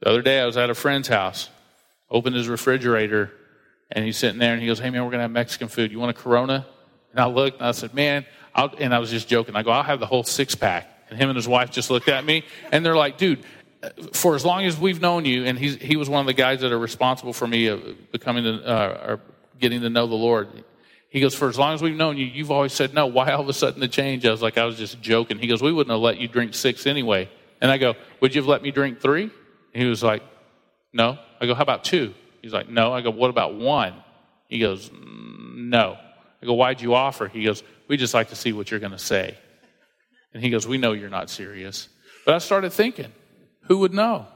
The 0.00 0.08
other 0.08 0.22
day 0.22 0.40
I 0.40 0.46
was 0.46 0.56
at 0.56 0.68
a 0.68 0.74
friend's 0.74 1.08
house, 1.08 1.48
opened 2.10 2.34
his 2.34 2.48
refrigerator, 2.48 3.30
and 3.90 4.04
he's 4.04 4.16
sitting 4.16 4.38
there 4.38 4.52
and 4.52 4.60
he 4.60 4.66
goes, 4.66 4.80
Hey 4.80 4.90
man, 4.90 5.04
we're 5.04 5.10
going 5.10 5.20
to 5.20 5.22
have 5.22 5.30
Mexican 5.30 5.68
food. 5.68 5.92
You 5.92 6.00
want 6.00 6.10
a 6.10 6.20
Corona? 6.20 6.66
And 7.12 7.20
I 7.20 7.26
looked 7.26 7.58
and 7.58 7.68
I 7.68 7.72
said, 7.72 7.94
Man, 7.94 8.26
I'll, 8.54 8.74
and 8.78 8.92
I 8.92 8.98
was 8.98 9.10
just 9.10 9.28
joking. 9.28 9.54
I 9.54 9.62
go, 9.62 9.70
I'll 9.70 9.84
have 9.84 10.00
the 10.00 10.06
whole 10.06 10.24
six 10.24 10.54
pack. 10.54 10.88
And 11.08 11.18
him 11.18 11.28
and 11.28 11.36
his 11.36 11.46
wife 11.46 11.70
just 11.70 11.90
looked 11.90 12.08
at 12.08 12.24
me 12.24 12.44
and 12.72 12.84
they're 12.84 12.96
like, 12.96 13.16
Dude, 13.16 13.44
for 14.12 14.34
as 14.34 14.44
long 14.44 14.64
as 14.64 14.78
we've 14.78 15.00
known 15.00 15.24
you, 15.24 15.44
and 15.44 15.58
he's, 15.58 15.76
he 15.76 15.96
was 15.96 16.08
one 16.08 16.20
of 16.20 16.26
the 16.26 16.34
guys 16.34 16.60
that 16.60 16.72
are 16.72 16.78
responsible 16.78 17.32
for 17.32 17.46
me 17.46 17.68
uh, 17.68 17.76
becoming, 18.10 18.46
uh, 18.46 19.04
or 19.06 19.20
getting 19.58 19.80
to 19.82 19.90
know 19.90 20.06
the 20.06 20.14
Lord. 20.14 20.48
He 21.12 21.21
goes, 21.21 21.35
for 21.35 21.50
as 21.50 21.59
long 21.59 21.75
as 21.75 21.83
we've 21.83 21.95
known 21.95 22.16
you, 22.16 22.25
you've 22.25 22.50
always 22.50 22.73
said 22.73 22.95
no. 22.95 23.07
Why 23.07 23.33
all 23.33 23.42
of 23.42 23.49
a 23.49 23.52
sudden 23.52 23.81
the 23.81 23.88
change? 23.88 24.25
I 24.25 24.31
was 24.31 24.40
like, 24.40 24.57
I 24.57 24.64
was 24.64 24.78
just 24.78 24.99
joking. 25.02 25.38
He 25.38 25.47
goes, 25.47 25.61
we 25.61 25.71
wouldn't 25.71 25.92
have 25.92 26.00
let 26.00 26.16
you 26.16 26.26
drink 26.26 26.54
six 26.54 26.87
anyway. 26.87 27.28
And 27.61 27.71
I 27.71 27.76
go, 27.76 27.97
would 28.21 28.35
you 28.35 28.40
have 28.40 28.49
let 28.49 28.62
me 28.62 28.71
drink 28.71 28.99
three? 28.99 29.31
He 29.75 29.85
was 29.85 30.02
like, 30.02 30.23
no. 30.90 31.19
I 31.38 31.45
go, 31.45 31.54
how 31.54 31.62
about 31.62 31.85
two? 31.85 32.14
He's 32.40 32.54
like, 32.54 32.71
no. 32.71 32.95
I 32.95 33.02
go, 33.02 33.11
what 33.11 33.28
about 33.28 33.54
one? 33.54 33.92
He 34.49 34.59
goes, 34.59 34.88
"Mm, 34.88 35.69
no. 35.69 35.99
I 36.42 36.47
go, 36.47 36.54
why'd 36.54 36.81
you 36.81 36.95
offer? 36.95 37.28
He 37.28 37.45
goes, 37.45 37.62
we 37.88 37.99
just 37.99 38.14
like 38.14 38.31
to 38.31 38.35
see 38.35 38.54
what 38.54 38.71
you're 38.71 38.81
going 38.81 38.92
to 38.92 38.99
say. 38.99 39.37
And 40.33 40.42
he 40.42 40.49
goes, 40.49 40.66
we 40.66 40.78
know 40.78 40.92
you're 40.92 41.11
not 41.11 41.28
serious. 41.28 41.88
But 42.25 42.37
I 42.37 42.38
started 42.38 42.73
thinking, 42.73 43.12
who 43.69 43.78
would 43.81 43.92
know? 43.92 44.26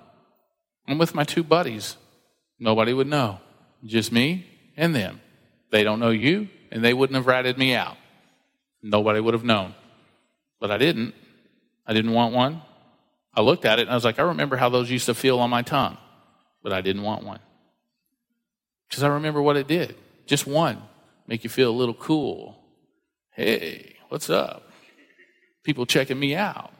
I'm 0.86 0.98
with 0.98 1.14
my 1.14 1.24
two 1.24 1.42
buddies. 1.42 1.96
Nobody 2.58 2.92
would 2.92 3.06
know. 3.06 3.40
Just 3.82 4.12
me 4.12 4.46
and 4.76 4.94
them. 4.94 5.22
They 5.70 5.84
don't 5.84 6.00
know 6.00 6.10
you, 6.10 6.48
and 6.70 6.84
they 6.84 6.94
wouldn't 6.94 7.16
have 7.16 7.26
ratted 7.26 7.58
me 7.58 7.74
out. 7.74 7.96
Nobody 8.82 9.20
would 9.20 9.34
have 9.34 9.44
known. 9.44 9.74
But 10.60 10.70
I 10.70 10.78
didn't. 10.78 11.14
I 11.86 11.92
didn't 11.92 12.12
want 12.12 12.34
one. 12.34 12.62
I 13.34 13.42
looked 13.42 13.64
at 13.64 13.78
it 13.78 13.82
and 13.82 13.90
I 13.90 13.94
was 13.94 14.04
like, 14.04 14.18
I 14.18 14.22
remember 14.22 14.56
how 14.56 14.68
those 14.68 14.90
used 14.90 15.06
to 15.06 15.14
feel 15.14 15.38
on 15.38 15.50
my 15.50 15.62
tongue, 15.62 15.98
but 16.62 16.72
I 16.72 16.80
didn't 16.80 17.02
want 17.02 17.24
one. 17.24 17.40
Because 18.88 19.02
I 19.02 19.08
remember 19.08 19.42
what 19.42 19.56
it 19.56 19.66
did. 19.66 19.96
Just 20.26 20.46
one. 20.46 20.82
Make 21.26 21.44
you 21.44 21.50
feel 21.50 21.70
a 21.70 21.76
little 21.76 21.94
cool. 21.94 22.56
Hey, 23.32 23.96
what's 24.08 24.30
up? 24.30 24.66
people 25.66 25.84
checking 25.84 26.18
me 26.18 26.34
out. 26.34 26.72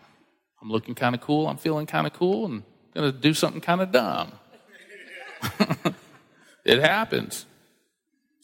I'm 0.63 0.71
looking 0.71 0.95
kind 0.95 1.15
of 1.15 1.21
cool. 1.21 1.49
I'm 1.49 1.59
feeling 1.59 1.87
kind 1.87 2.07
of 2.07 2.13
cool 2.13 2.47
and 2.47 2.63
going 2.95 3.13
to 3.13 3.19
do 3.19 3.35
something 3.35 3.61
kind 3.61 3.83
of 3.83 3.91
dumb. 3.91 4.33
it 6.65 6.79
happens. 6.79 7.45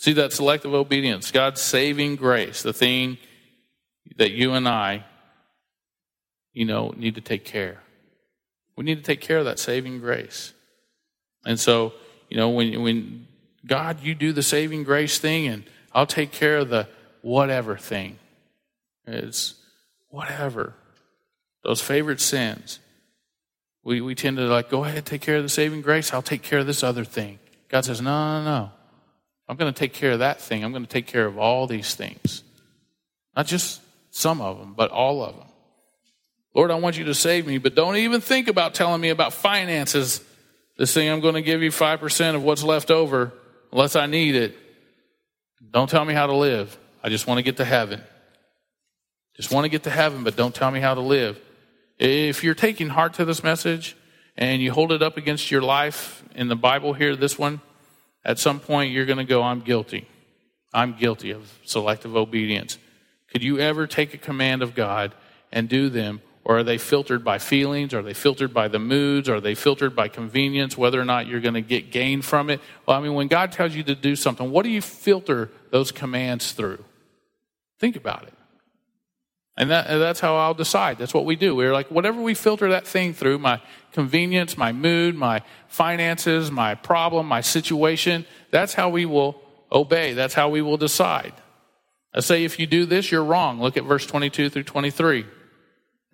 See 0.03 0.15
that 0.15 0.33
selective 0.33 0.75
obedience, 0.75 1.31
God's 1.31 1.61
saving 1.61 2.17
grace, 2.17 2.65
the 2.65 2.73
thing 2.73 3.19
that 4.17 4.33
you 4.33 4.55
and 4.55 4.67
I, 4.67 5.05
you 6.53 6.65
know, 6.65 6.93
need 6.97 7.15
to 7.15 7.21
take 7.21 7.45
care. 7.45 7.79
We 8.75 8.83
need 8.83 8.97
to 8.97 9.03
take 9.05 9.21
care 9.21 9.39
of 9.39 9.45
that 9.45 9.61
saving 9.61 10.01
grace. 10.01 10.55
And 11.45 11.61
so, 11.61 11.93
you 12.29 12.37
know, 12.37 12.49
when, 12.49 12.83
when 12.83 13.29
God, 13.65 14.03
you 14.03 14.17
do 14.17 14.33
the 14.33 14.43
saving 14.43 14.83
grace 14.83 15.21
thing 15.21 15.47
and 15.47 15.63
I'll 15.93 16.05
take 16.05 16.33
care 16.33 16.57
of 16.57 16.69
the 16.69 16.89
whatever 17.21 17.77
thing. 17.77 18.19
It's 19.07 19.55
whatever. 20.09 20.75
Those 21.63 21.81
favorite 21.81 22.21
sins. 22.21 22.81
We, 23.85 24.01
we 24.01 24.17
tend 24.17 24.37
to 24.39 24.49
like, 24.49 24.69
go 24.69 24.83
ahead, 24.83 25.07
take 25.07 25.23
care 25.23 25.37
of 25.37 25.45
the 25.45 25.49
saving 25.49 25.83
grace. 25.83 26.13
I'll 26.13 26.23
take 26.23 26.43
care 26.43 26.59
of 26.59 26.67
this 26.67 26.83
other 26.83 27.05
thing. 27.05 27.39
God 27.69 27.85
says, 27.85 28.01
no, 28.01 28.43
no, 28.43 28.45
no. 28.45 28.73
I'm 29.53 29.59
going 29.59 29.71
to 29.71 29.79
take 29.79 29.93
care 29.93 30.13
of 30.13 30.21
that 30.21 30.41
thing. 30.41 30.65
I'm 30.65 30.73
going 30.73 30.83
to 30.83 30.89
take 30.89 31.07
care 31.07 31.27
of 31.27 31.37
all 31.37 31.67
these 31.67 31.95
things. 31.95 32.43
Not 33.37 33.47
just 33.47 33.83
some 34.11 34.41
of 34.41 34.59
them, 34.59 34.73
but 34.75 34.91
all 34.91 35.23
of 35.23 35.37
them. 35.37 35.47
Lord, 36.55 36.71
I 36.71 36.77
want 36.77 36.97
you 36.97 37.05
to 37.05 37.15
save 37.15 37.47
me, 37.47 37.59
but 37.59 37.75
don't 37.75 37.97
even 37.97 38.23
think 38.23 38.49
about 38.49 38.73
telling 38.73 39.03
me 39.03 39.11
about 39.11 39.35
finances. 39.35 40.25
This 40.79 40.95
thing, 40.95 41.11
I'm 41.11 41.21
going 41.21 41.35
to 41.35 41.43
give 41.43 41.61
you 41.61 41.71
5% 41.71 42.35
of 42.35 42.43
what's 42.43 42.63
left 42.63 42.91
over 42.91 43.31
unless 43.73 43.95
I 43.95 44.07
need 44.07 44.37
it. 44.37 44.57
Don't 45.71 45.91
tell 45.91 46.07
me 46.07 46.15
how 46.15 46.29
to 46.29 46.35
live. 46.35 46.79
I 47.05 47.11
just 47.11 47.27
want 47.27 47.37
to 47.37 47.43
get 47.43 47.59
to 47.59 47.67
heaven. 47.67 48.01
Just 49.37 49.53
want 49.53 49.67
to 49.67 49.69
get 49.69 49.83
to 49.83 49.91
heaven, 49.91 50.25
but 50.25 50.35
don't 50.35 50.55
tell 50.55 50.71
me 50.71 50.81
how 50.81 50.95
to 50.95 51.03
live. 51.03 51.39
If 51.99 52.43
you're 52.43 52.55
taking 52.55 52.89
heart 52.89 53.13
to 53.15 53.27
this 53.27 53.43
message 53.43 53.99
and 54.35 54.63
you 54.63 54.73
hold 54.73 54.93
it 54.93 55.03
up 55.03 55.19
against 55.19 55.51
your 55.51 55.61
life 55.61 56.25
in 56.35 56.49
the 56.49 56.57
Bible 56.57 56.95
here, 56.95 57.15
this 57.17 57.39
one, 57.39 57.61
at 58.25 58.39
some 58.39 58.61
point 58.61 58.93
you're 58.93 59.07
going 59.07 59.19
to 59.19 59.25
go, 59.25 59.43
I'm 59.43 59.61
guilty. 59.61 60.09
I'm 60.73 60.95
guilty 60.95 61.31
of 61.33 61.59
selective 61.65 62.17
obedience. 62.17 62.79
Could 63.31 63.43
you 63.43 63.59
ever 63.59 63.87
take 63.87 64.15
a 64.15 64.19
command 64.19 64.63
of 64.63 64.75
God 64.75 65.15
and 65.51 65.69
do 65.69 65.89
them? 65.89 66.21
Or 66.45 66.59
are 66.59 66.63
they 66.65 66.79
filtered 66.79 67.25
by 67.25 67.39
feelings? 67.39 67.95
Are 67.95 68.03
they 68.03 68.15
filtered 68.15 68.53
by 68.53 68.67
the 68.69 68.81
moods? 68.81 69.29
Are 69.29 69.41
they 69.41 69.55
filtered 69.55 69.95
by 69.95 70.09
convenience, 70.09 70.77
whether 70.77 71.01
or 71.01 71.05
not 71.05 71.29
you're 71.29 71.41
going 71.41 71.55
to 71.55 71.61
get 71.61 71.93
gain 71.93 72.21
from 72.21 72.51
it? 72.51 72.61
Well, 72.85 72.99
I 72.99 73.01
mean, 73.01 73.15
when 73.15 73.29
God 73.29 73.53
tells 73.53 73.75
you 73.75 73.85
to 73.85 73.95
do 73.95 74.17
something, 74.17 74.51
what 74.51 74.65
do 74.65 74.71
you 74.71 74.83
filter 74.83 75.51
those 75.71 75.93
commands 75.93 76.53
through? 76.53 76.85
Think 77.79 77.95
about 77.95 78.25
it. 78.25 78.35
And, 79.57 79.71
that, 79.71 79.87
that's 79.87 80.21
how 80.21 80.37
I'll 80.37 80.55
decide. 80.55 80.99
That's 80.99 81.13
what 81.13 81.27
we 81.27 81.37
do. 81.37 81.55
We're 81.55 81.73
like, 81.73 81.91
whatever 81.91 82.21
we 82.23 82.35
filter 82.35 82.71
that 82.71 82.87
thing 82.87 83.13
through, 83.13 83.39
my 83.39 83.61
convenience, 83.93 84.57
my 84.57 84.73
mood, 84.73 85.15
my 85.15 85.43
finances, 85.69 86.51
my 86.51 86.75
problem, 86.75 87.27
my 87.27 87.43
situation, 87.43 88.25
that's 88.51 88.75
how 88.75 88.89
we 88.89 89.05
will 89.05 89.41
obey. 89.71 90.15
That's 90.15 90.35
how 90.35 90.49
we 90.49 90.63
will 90.63 90.79
decide. 90.79 91.35
I 92.15 92.21
say, 92.21 92.45
if 92.45 92.59
you 92.59 92.67
do 92.67 92.87
this, 92.87 93.11
you're 93.11 93.25
wrong. 93.25 93.61
Look 93.61 93.77
at 93.77 93.85
verse 93.85 94.07
22 94.07 94.49
through 94.49 94.65
23. 94.65 95.27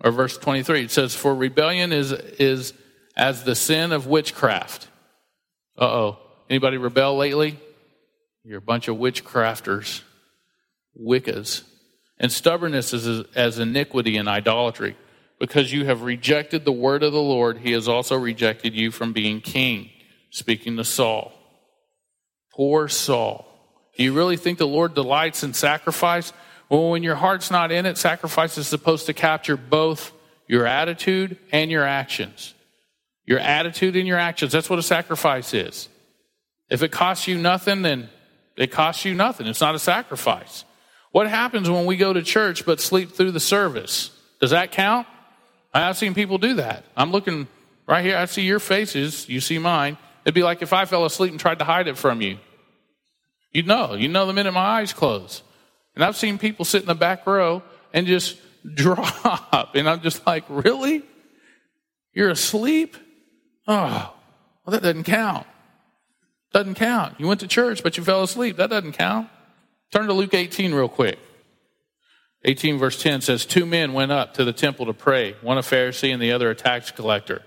Or 0.01 0.11
verse 0.11 0.37
23. 0.37 0.83
It 0.83 0.91
says, 0.91 1.15
For 1.15 1.33
rebellion 1.33 1.91
is, 1.91 2.11
is 2.11 2.73
as 3.15 3.43
the 3.43 3.55
sin 3.55 3.91
of 3.91 4.07
witchcraft. 4.07 4.87
Uh 5.77 5.85
oh. 5.85 6.19
Anybody 6.49 6.77
rebel 6.77 7.15
lately? 7.17 7.59
You're 8.43 8.57
a 8.57 8.61
bunch 8.61 8.87
of 8.87 8.97
witchcrafters, 8.97 10.01
Wiccas. 10.99 11.63
And 12.19 12.31
stubbornness 12.31 12.93
is 12.93 13.25
as 13.35 13.59
iniquity 13.59 14.17
and 14.17 14.27
idolatry. 14.27 14.97
Because 15.39 15.71
you 15.71 15.85
have 15.85 16.01
rejected 16.01 16.65
the 16.65 16.71
word 16.71 17.01
of 17.01 17.13
the 17.13 17.21
Lord, 17.21 17.59
he 17.59 17.71
has 17.71 17.87
also 17.87 18.17
rejected 18.17 18.75
you 18.75 18.91
from 18.91 19.13
being 19.13 19.39
king. 19.39 19.89
Speaking 20.31 20.75
to 20.77 20.83
Saul. 20.83 21.31
Poor 22.53 22.87
Saul. 22.89 23.45
Do 23.97 24.03
you 24.03 24.13
really 24.13 24.37
think 24.37 24.57
the 24.57 24.67
Lord 24.67 24.93
delights 24.93 25.43
in 25.43 25.53
sacrifice? 25.53 26.33
Well, 26.67 26.91
when 26.91 27.03
your 27.03 27.15
heart's 27.15 27.49
not 27.49 27.71
in 27.71 27.85
it, 27.85 27.97
sacrifice 27.97 28.57
is 28.57 28.67
supposed 28.67 29.05
to 29.07 29.13
capture 29.13 29.57
both 29.57 30.11
your 30.45 30.67
attitude 30.67 31.37
and 31.51 31.71
your 31.71 31.85
actions. 31.85 32.53
Your 33.25 33.39
attitude 33.39 33.95
and 33.95 34.07
your 34.07 34.17
actions. 34.17 34.51
That's 34.51 34.69
what 34.69 34.79
a 34.79 34.83
sacrifice 34.83 35.53
is. 35.53 35.87
If 36.69 36.83
it 36.83 36.91
costs 36.91 37.27
you 37.27 37.37
nothing, 37.37 37.81
then 37.81 38.09
it 38.55 38.71
costs 38.71 39.05
you 39.05 39.15
nothing. 39.15 39.47
It's 39.47 39.61
not 39.61 39.73
a 39.73 39.79
sacrifice. 39.79 40.65
What 41.11 41.27
happens 41.27 41.69
when 41.69 41.85
we 41.85 41.97
go 41.97 42.13
to 42.13 42.21
church 42.21 42.65
but 42.65 42.79
sleep 42.79 43.11
through 43.11 43.31
the 43.31 43.39
service? 43.39 44.11
Does 44.39 44.51
that 44.51 44.71
count? 44.71 45.07
I've 45.73 45.97
seen 45.97 46.13
people 46.13 46.37
do 46.37 46.55
that. 46.55 46.85
I'm 46.95 47.11
looking 47.11 47.47
right 47.87 48.03
here. 48.03 48.17
I 48.17 48.25
see 48.25 48.43
your 48.43 48.59
faces. 48.59 49.27
You 49.27 49.39
see 49.39 49.59
mine. 49.59 49.97
It'd 50.23 50.35
be 50.35 50.43
like 50.43 50.61
if 50.61 50.73
I 50.73 50.85
fell 50.85 51.05
asleep 51.05 51.31
and 51.31 51.39
tried 51.39 51.59
to 51.59 51.65
hide 51.65 51.87
it 51.87 51.97
from 51.97 52.21
you. 52.21 52.37
You'd 53.51 53.67
know. 53.67 53.95
You'd 53.95 54.11
know 54.11 54.25
the 54.25 54.33
minute 54.33 54.51
my 54.53 54.79
eyes 54.79 54.93
close. 54.93 55.41
And 55.95 56.03
I've 56.03 56.15
seen 56.15 56.37
people 56.37 56.65
sit 56.65 56.81
in 56.81 56.87
the 56.87 56.95
back 56.95 57.25
row 57.25 57.63
and 57.93 58.05
just 58.05 58.37
drop. 58.73 59.75
And 59.75 59.89
I'm 59.89 60.01
just 60.01 60.25
like, 60.25 60.43
really? 60.47 61.03
You're 62.13 62.29
asleep? 62.29 62.97
Oh, 63.67 64.13
well, 64.65 64.71
that 64.71 64.81
doesn't 64.81 65.03
count. 65.03 65.47
Doesn't 66.53 66.75
count. 66.75 67.19
You 67.19 67.27
went 67.27 67.39
to 67.41 67.47
church, 67.47 67.83
but 67.83 67.97
you 67.97 68.03
fell 68.03 68.23
asleep. 68.23 68.57
That 68.57 68.69
doesn't 68.69 68.93
count. 68.93 69.29
Turn 69.91 70.05
to 70.05 70.13
Luke 70.13 70.33
18 70.33 70.73
real 70.73 70.89
quick. 70.89 71.17
18 72.45 72.77
verse 72.77 73.01
10 73.01 73.21
says, 73.21 73.45
Two 73.45 73.65
men 73.65 73.93
went 73.93 74.11
up 74.11 74.35
to 74.35 74.45
the 74.45 74.53
temple 74.53 74.85
to 74.85 74.93
pray, 74.93 75.35
one 75.41 75.57
a 75.57 75.61
Pharisee 75.61 76.13
and 76.13 76.21
the 76.21 76.31
other 76.31 76.49
a 76.51 76.55
tax 76.55 76.91
collector. 76.91 77.41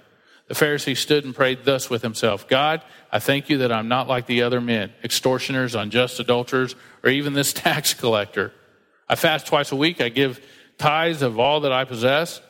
The 0.48 0.54
Pharisee 0.54 0.96
stood 0.96 1.24
and 1.24 1.34
prayed 1.34 1.64
thus 1.64 1.88
with 1.88 2.02
himself 2.02 2.48
God, 2.48 2.82
I 3.10 3.20
thank 3.20 3.48
you 3.48 3.58
that 3.58 3.72
I'm 3.72 3.88
not 3.88 4.08
like 4.08 4.26
the 4.26 4.42
other 4.42 4.60
men, 4.60 4.92
extortioners, 5.04 5.74
unjust 5.74 6.18
adulterers, 6.18 6.74
or 7.04 7.10
even 7.10 7.32
this 7.32 7.52
tax 7.52 7.94
collector. 7.94 8.52
I 9.08 9.14
fast 9.14 9.46
twice 9.46 9.72
a 9.72 9.76
week. 9.76 10.00
I 10.00 10.08
give 10.08 10.44
tithes 10.78 11.22
of 11.22 11.38
all 11.38 11.60
that 11.60 11.72
I 11.72 11.84
possess. 11.84 12.40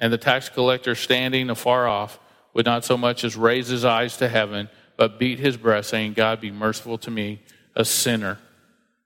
And 0.00 0.12
the 0.12 0.18
tax 0.18 0.48
collector, 0.48 0.96
standing 0.96 1.48
afar 1.48 1.86
off, 1.86 2.18
would 2.54 2.66
not 2.66 2.84
so 2.84 2.96
much 2.96 3.22
as 3.22 3.36
raise 3.36 3.68
his 3.68 3.84
eyes 3.84 4.16
to 4.16 4.28
heaven, 4.28 4.68
but 4.96 5.18
beat 5.18 5.38
his 5.38 5.56
breast, 5.56 5.90
saying, 5.90 6.14
God, 6.14 6.40
be 6.40 6.50
merciful 6.50 6.98
to 6.98 7.10
me, 7.10 7.42
a 7.76 7.84
sinner 7.84 8.38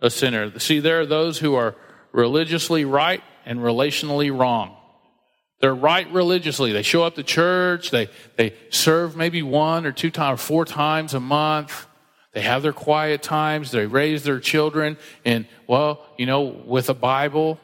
a 0.00 0.10
sinner. 0.10 0.58
See, 0.58 0.80
there 0.80 1.00
are 1.00 1.06
those 1.06 1.38
who 1.38 1.54
are 1.54 1.74
religiously 2.12 2.84
right 2.84 3.22
and 3.44 3.60
relationally 3.60 4.36
wrong. 4.36 4.76
They're 5.60 5.74
right 5.74 6.10
religiously. 6.12 6.72
They 6.72 6.82
show 6.82 7.02
up 7.04 7.14
to 7.14 7.22
church. 7.22 7.90
They, 7.90 8.08
they 8.36 8.54
serve 8.70 9.16
maybe 9.16 9.42
one 9.42 9.86
or 9.86 9.92
two 9.92 10.10
times, 10.10 10.40
or 10.40 10.42
four 10.42 10.64
times 10.64 11.14
a 11.14 11.20
month. 11.20 11.86
They 12.32 12.42
have 12.42 12.62
their 12.62 12.74
quiet 12.74 13.22
times. 13.22 13.70
They 13.70 13.86
raise 13.86 14.22
their 14.22 14.40
children. 14.40 14.98
And, 15.24 15.46
well, 15.66 16.06
you 16.18 16.26
know, 16.26 16.42
with 16.42 16.90
a 16.90 16.94
Bible, 16.94 17.58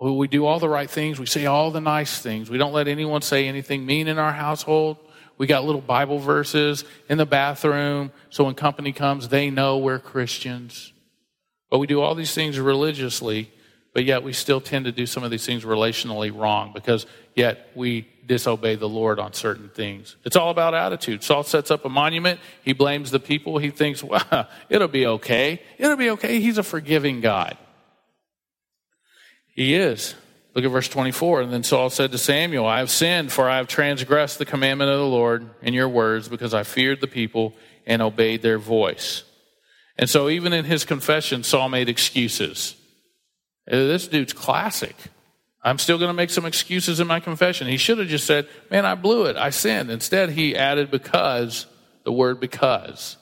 we 0.00 0.28
do 0.28 0.46
all 0.46 0.58
the 0.58 0.68
right 0.68 0.88
things. 0.88 1.20
We 1.20 1.26
say 1.26 1.44
all 1.44 1.70
the 1.70 1.82
nice 1.82 2.18
things. 2.22 2.48
We 2.48 2.56
don't 2.56 2.72
let 2.72 2.88
anyone 2.88 3.20
say 3.20 3.46
anything 3.46 3.84
mean 3.84 4.08
in 4.08 4.18
our 4.18 4.32
household. 4.32 4.96
We 5.40 5.46
got 5.46 5.64
little 5.64 5.80
Bible 5.80 6.18
verses 6.18 6.84
in 7.08 7.16
the 7.16 7.24
bathroom 7.24 8.12
so 8.28 8.44
when 8.44 8.54
company 8.54 8.92
comes, 8.92 9.28
they 9.28 9.48
know 9.48 9.78
we're 9.78 9.98
Christians. 9.98 10.92
But 11.70 11.78
we 11.78 11.86
do 11.86 12.02
all 12.02 12.14
these 12.14 12.34
things 12.34 12.58
religiously, 12.58 13.50
but 13.94 14.04
yet 14.04 14.22
we 14.22 14.34
still 14.34 14.60
tend 14.60 14.84
to 14.84 14.92
do 14.92 15.06
some 15.06 15.24
of 15.24 15.30
these 15.30 15.46
things 15.46 15.64
relationally 15.64 16.30
wrong 16.30 16.72
because 16.74 17.06
yet 17.34 17.70
we 17.74 18.06
disobey 18.26 18.74
the 18.74 18.86
Lord 18.86 19.18
on 19.18 19.32
certain 19.32 19.70
things. 19.70 20.14
It's 20.26 20.36
all 20.36 20.50
about 20.50 20.74
attitude. 20.74 21.24
Saul 21.24 21.42
sets 21.42 21.70
up 21.70 21.86
a 21.86 21.88
monument. 21.88 22.38
He 22.62 22.74
blames 22.74 23.10
the 23.10 23.18
people. 23.18 23.56
He 23.56 23.70
thinks, 23.70 24.04
well, 24.04 24.46
it'll 24.68 24.88
be 24.88 25.06
okay. 25.06 25.62
It'll 25.78 25.96
be 25.96 26.10
okay. 26.10 26.40
He's 26.40 26.58
a 26.58 26.62
forgiving 26.62 27.22
God. 27.22 27.56
He 29.54 29.74
is. 29.74 30.14
Look 30.54 30.64
at 30.64 30.70
verse 30.70 30.88
24. 30.88 31.42
And 31.42 31.52
then 31.52 31.62
Saul 31.62 31.90
said 31.90 32.12
to 32.12 32.18
Samuel, 32.18 32.66
I 32.66 32.78
have 32.78 32.90
sinned, 32.90 33.32
for 33.32 33.48
I 33.48 33.58
have 33.58 33.68
transgressed 33.68 34.38
the 34.38 34.44
commandment 34.44 34.90
of 34.90 34.98
the 34.98 35.06
Lord 35.06 35.48
in 35.62 35.74
your 35.74 35.88
words, 35.88 36.28
because 36.28 36.54
I 36.54 36.64
feared 36.64 37.00
the 37.00 37.06
people 37.06 37.54
and 37.86 38.02
obeyed 38.02 38.42
their 38.42 38.58
voice. 38.58 39.24
And 39.96 40.08
so, 40.08 40.28
even 40.28 40.52
in 40.52 40.64
his 40.64 40.84
confession, 40.84 41.42
Saul 41.42 41.68
made 41.68 41.88
excuses. 41.88 42.74
Uh, 43.70 43.76
this 43.76 44.08
dude's 44.08 44.32
classic. 44.32 44.96
I'm 45.62 45.78
still 45.78 45.98
going 45.98 46.08
to 46.08 46.14
make 46.14 46.30
some 46.30 46.46
excuses 46.46 47.00
in 47.00 47.06
my 47.06 47.20
confession. 47.20 47.68
He 47.68 47.76
should 47.76 47.98
have 47.98 48.08
just 48.08 48.26
said, 48.26 48.48
Man, 48.70 48.86
I 48.86 48.94
blew 48.94 49.26
it. 49.26 49.36
I 49.36 49.50
sinned. 49.50 49.90
Instead, 49.90 50.30
he 50.30 50.56
added 50.56 50.90
because, 50.90 51.66
the 52.04 52.12
word 52.12 52.40
because. 52.40 53.18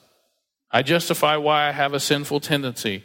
I 0.71 0.81
justify 0.83 1.35
why 1.35 1.67
I 1.67 1.71
have 1.71 1.93
a 1.93 1.99
sinful 1.99 2.39
tendency. 2.39 3.03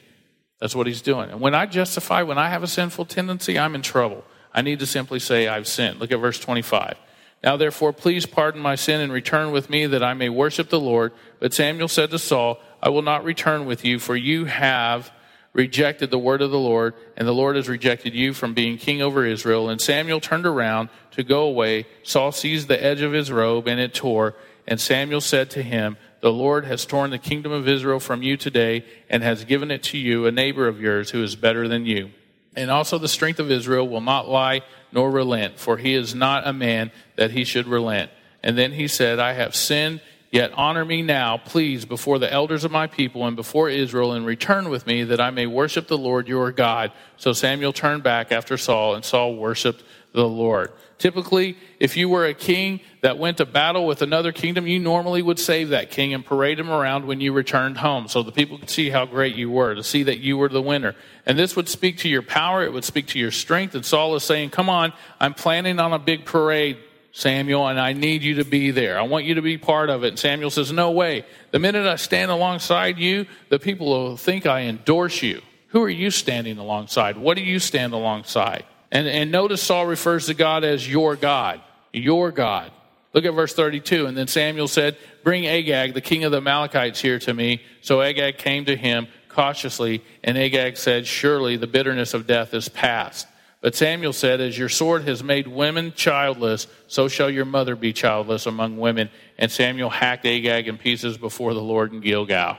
That's 0.65 0.75
what 0.75 0.87
he's 0.87 1.03
doing. 1.03 1.29
And 1.29 1.43
when 1.43 1.55
I 1.55 1.67
justify, 1.67 2.23
when 2.23 2.39
I 2.39 2.49
have 2.49 2.63
a 2.63 2.67
sinful 2.67 3.05
tendency, 3.05 3.59
I'm 3.59 3.75
in 3.75 3.83
trouble. 3.83 4.25
I 4.51 4.63
need 4.63 4.79
to 4.79 4.87
simply 4.87 5.19
say, 5.19 5.47
I've 5.47 5.69
sinned. 5.69 6.01
Look 6.01 6.11
at 6.11 6.19
verse 6.19 6.39
25. 6.39 6.97
Now, 7.43 7.59
therefore, 7.59 7.93
please 7.93 8.25
pardon 8.25 8.63
my 8.63 8.75
sin 8.75 9.03
and 9.03 9.13
return 9.13 9.53
with 9.53 9.69
me 9.69 9.85
that 9.85 10.03
I 10.03 10.15
may 10.15 10.31
worship 10.31 10.71
the 10.71 10.81
Lord. 10.81 11.13
But 11.39 11.53
Samuel 11.53 11.89
said 11.89 12.09
to 12.13 12.19
Saul, 12.19 12.61
I 12.83 12.89
will 12.89 13.03
not 13.03 13.25
return 13.25 13.67
with 13.67 13.85
you, 13.85 13.99
for 13.99 14.17
you 14.17 14.47
have 14.47 15.13
rejected 15.53 16.11
the 16.11 16.19
word 16.19 16.41
of 16.41 16.51
the 16.51 16.59
Lord, 16.59 16.95
and 17.15 17.29
the 17.29 17.35
Lord 17.35 17.57
has 17.57 17.69
rejected 17.69 18.15
you 18.15 18.33
from 18.33 18.55
being 18.55 18.79
king 18.79 19.03
over 19.03 19.23
Israel. 19.27 19.69
And 19.69 19.83
Samuel 19.83 20.19
turned 20.19 20.47
around 20.47 20.89
to 21.11 21.23
go 21.23 21.43
away. 21.43 21.87
Saul 22.05 22.33
seized 22.33 22.69
the 22.69 22.83
edge 22.83 23.03
of 23.03 23.13
his 23.13 23.31
robe, 23.31 23.69
and 23.69 23.79
it 23.79 23.93
tore. 23.93 24.35
And 24.67 24.81
Samuel 24.81 25.21
said 25.21 25.51
to 25.51 25.63
him, 25.63 25.99
The 26.25 26.33
Lord 26.33 26.65
has 26.65 26.87
torn 26.87 27.11
the 27.11 27.19
kingdom 27.19 27.53
of 27.53 27.69
Israel 27.69 28.01
from 28.01 28.23
you 28.23 28.39
today, 28.39 28.87
and 29.11 29.23
has 29.23 29.45
given 29.45 29.71
it 29.71 29.83
to 29.83 29.99
you, 29.99 30.25
a 30.25 30.33
neighbor 30.33 30.67
of 30.67 30.81
yours 30.81 31.11
who 31.11 31.23
is 31.23 31.37
better 31.37 31.69
than 31.69 31.85
you. 31.85 32.13
And 32.57 32.71
also 32.71 32.97
the 32.97 33.09
strength 33.09 33.41
of 33.41 33.51
Israel 33.51 33.87
will 33.87 34.01
not 34.01 34.27
lie 34.27 34.63
nor 34.91 35.11
relent, 35.11 35.59
for 35.59 35.77
he 35.77 35.93
is 35.93 36.15
not 36.15 36.47
a 36.47 36.55
man 36.55 36.93
that 37.17 37.33
he 37.33 37.45
should 37.45 37.67
relent. 37.67 38.11
And 38.43 38.57
then 38.57 38.73
he 38.73 38.89
said, 38.89 39.19
I 39.19 39.35
have 39.35 39.55
sinned, 39.55 40.01
yet 40.31 40.51
honor 40.55 40.87
me 40.87 41.03
now, 41.03 41.37
please, 41.37 41.85
before 41.85 42.19
the 42.19 42.33
elders 42.33 42.65
of 42.65 42.71
my 42.71 42.87
people 42.87 43.27
and 43.27 43.37
before 43.37 43.69
Israel, 43.69 44.13
and 44.13 44.25
return 44.25 44.71
with 44.71 44.87
me 44.87 45.05
that 45.05 45.21
I 45.21 45.29
may 45.29 45.47
worship 45.47 45.89
the 45.89 45.99
Lord 45.99 46.27
your 46.27 46.51
God. 46.53 46.91
So 47.19 47.35
Samuel 47.35 47.75
turned 47.75 48.03
back 48.03 48.33
after 48.33 48.57
Saul, 48.57 48.95
and 48.95 49.05
Saul 49.05 49.37
worshiped 49.37 49.85
the 50.15 50.27
Lord. 50.27 50.71
Typically, 50.97 51.59
if 51.81 51.97
you 51.97 52.09
were 52.09 52.25
a 52.25 52.33
king 52.33 52.81
that 53.01 53.19
went 53.19 53.39
to 53.39 53.45
battle 53.45 53.85
with 53.85 54.01
another 54.01 54.31
kingdom, 54.31 54.67
you 54.67 54.79
normally 54.79 55.21
would 55.21 55.41
save 55.41 55.71
that 55.71 55.91
king 55.91 56.15
and 56.15 56.25
parade 56.25 56.59
him 56.59 56.71
around 56.71 57.05
when 57.05 57.21
you 57.21 57.33
returned 57.33 57.77
home 57.79 58.07
so 58.07 58.23
the 58.23 58.33
people 58.33 58.57
could 58.57 58.71
see 58.71 58.91
how 58.91 59.05
great 59.05 59.35
you 59.35 59.51
were, 59.51 59.75
to 59.75 59.83
see 59.83 60.05
that 60.05 60.21
you 60.21 60.39
were 60.39 60.49
the 60.49 60.63
winner. 60.63 60.95
And 61.27 61.37
this 61.37 61.57
would 61.57 61.69
speak 61.69 61.99
to 61.99 62.09
your 62.09 62.23
power, 62.23 62.65
it 62.65 62.73
would 62.73 62.85
speak 62.85 63.09
to 63.09 63.19
your 63.19 63.33
strength. 63.33 63.75
And 63.75 63.85
Saul 63.85 64.15
is 64.15 64.23
saying, 64.23 64.51
Come 64.51 64.71
on, 64.71 64.93
I'm 65.21 65.35
planning 65.35 65.81
on 65.81 65.93
a 65.93 65.99
big 65.99 66.25
parade, 66.25 66.79
Samuel, 67.11 67.67
and 67.67 67.81
I 67.81 67.93
need 67.93 68.23
you 68.23 68.37
to 68.37 68.45
be 68.45 68.71
there. 68.71 68.97
I 68.97 69.03
want 69.03 69.25
you 69.25 69.35
to 69.35 69.43
be 69.43 69.59
part 69.59 69.91
of 69.91 70.05
it. 70.05 70.09
And 70.09 70.19
Samuel 70.19 70.51
says, 70.51 70.71
No 70.71 70.93
way. 70.93 71.27
The 71.51 71.59
minute 71.59 71.89
I 71.89 71.97
stand 71.97 72.31
alongside 72.31 72.99
you, 72.99 73.27
the 73.49 73.59
people 73.59 73.89
will 73.89 74.17
think 74.17 74.47
I 74.47 74.63
endorse 74.63 75.23
you. 75.23 75.43
Who 75.69 75.83
are 75.83 75.91
you 75.91 76.13
standing 76.13 76.59
alongside? 76.59 77.17
What 77.17 77.37
do 77.37 77.43
you 77.43 77.59
stand 77.59 77.95
alongside? 77.95 78.65
And, 78.95 79.09
and 79.09 79.33
notice 79.33 79.61
Saul 79.61 79.87
refers 79.87 80.27
to 80.27 80.35
God 80.35 80.63
as 80.63 80.89
your 80.89 81.17
God, 81.17 81.61
your 81.93 82.31
God. 82.31 82.71
Look 83.13 83.25
at 83.25 83.35
verse 83.35 83.53
32. 83.53 84.07
And 84.07 84.17
then 84.17 84.29
Samuel 84.29 84.69
said, 84.69 84.97
Bring 85.25 85.47
Agag, 85.47 85.95
the 85.95 86.01
king 86.01 86.23
of 86.23 86.31
the 86.31 86.39
Amalekites, 86.39 87.01
here 87.01 87.19
to 87.19 87.35
me. 87.35 87.61
So 87.81 88.01
Agag 88.01 88.39
came 88.39 88.65
to 88.67 88.77
him 88.77 89.09
cautiously, 89.29 90.05
and 90.23 90.39
Agag 90.39 90.77
said, 90.77 91.09
Surely 91.09 91.57
the 91.57 91.67
bitterness 91.67 92.15
of 92.15 92.29
death 92.29 92.55
is 92.55 92.69
past. 92.69 93.27
But 93.61 93.75
Samuel 93.75 94.13
said, 94.13 94.41
As 94.41 94.57
your 94.57 94.69
sword 94.69 95.09
has 95.09 95.25
made 95.25 95.49
women 95.49 95.93
childless, 95.97 96.69
so 96.87 97.09
shall 97.09 97.31
your 97.31 97.47
mother 97.47 97.75
be 97.75 97.93
childless 97.93 98.47
among 98.47 98.79
women. 98.79 99.11
And 99.39 99.51
Samuel 99.51 99.91
hacked 99.91 100.25
Agag 100.25 100.69
in 100.69 100.79
pieces 100.79 101.19
before 101.19 101.53
the 101.53 101.63
Lord 101.63 101.93
in 101.93 102.01
Gilgal. 102.01 102.59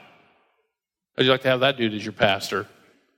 How'd 1.16 1.26
you 1.26 1.32
like 1.32 1.44
to 1.44 1.50
have 1.50 1.62
that 1.62 1.78
dude 1.78 1.94
as 1.94 2.04
your 2.04 2.12
pastor? 2.12 2.68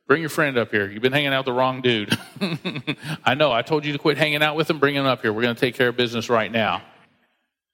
Bring 0.07 0.21
your 0.21 0.29
friend 0.29 0.57
up 0.57 0.71
here. 0.71 0.89
You've 0.89 1.01
been 1.01 1.11
hanging 1.11 1.33
out 1.33 1.39
with 1.39 1.53
the 1.53 1.59
wrong 1.59 1.81
dude. 1.81 2.17
I 3.25 3.35
know. 3.35 3.51
I 3.51 3.61
told 3.61 3.85
you 3.85 3.91
to 3.91 3.99
quit 3.99 4.17
hanging 4.17 4.41
out 4.41 4.55
with 4.55 4.69
him. 4.69 4.79
Bring 4.79 4.95
him 4.95 5.05
up 5.05 5.21
here. 5.21 5.33
We're 5.33 5.41
going 5.41 5.55
to 5.55 5.59
take 5.59 5.75
care 5.75 5.89
of 5.89 5.97
business 5.97 6.29
right 6.29 6.51
now. 6.51 6.81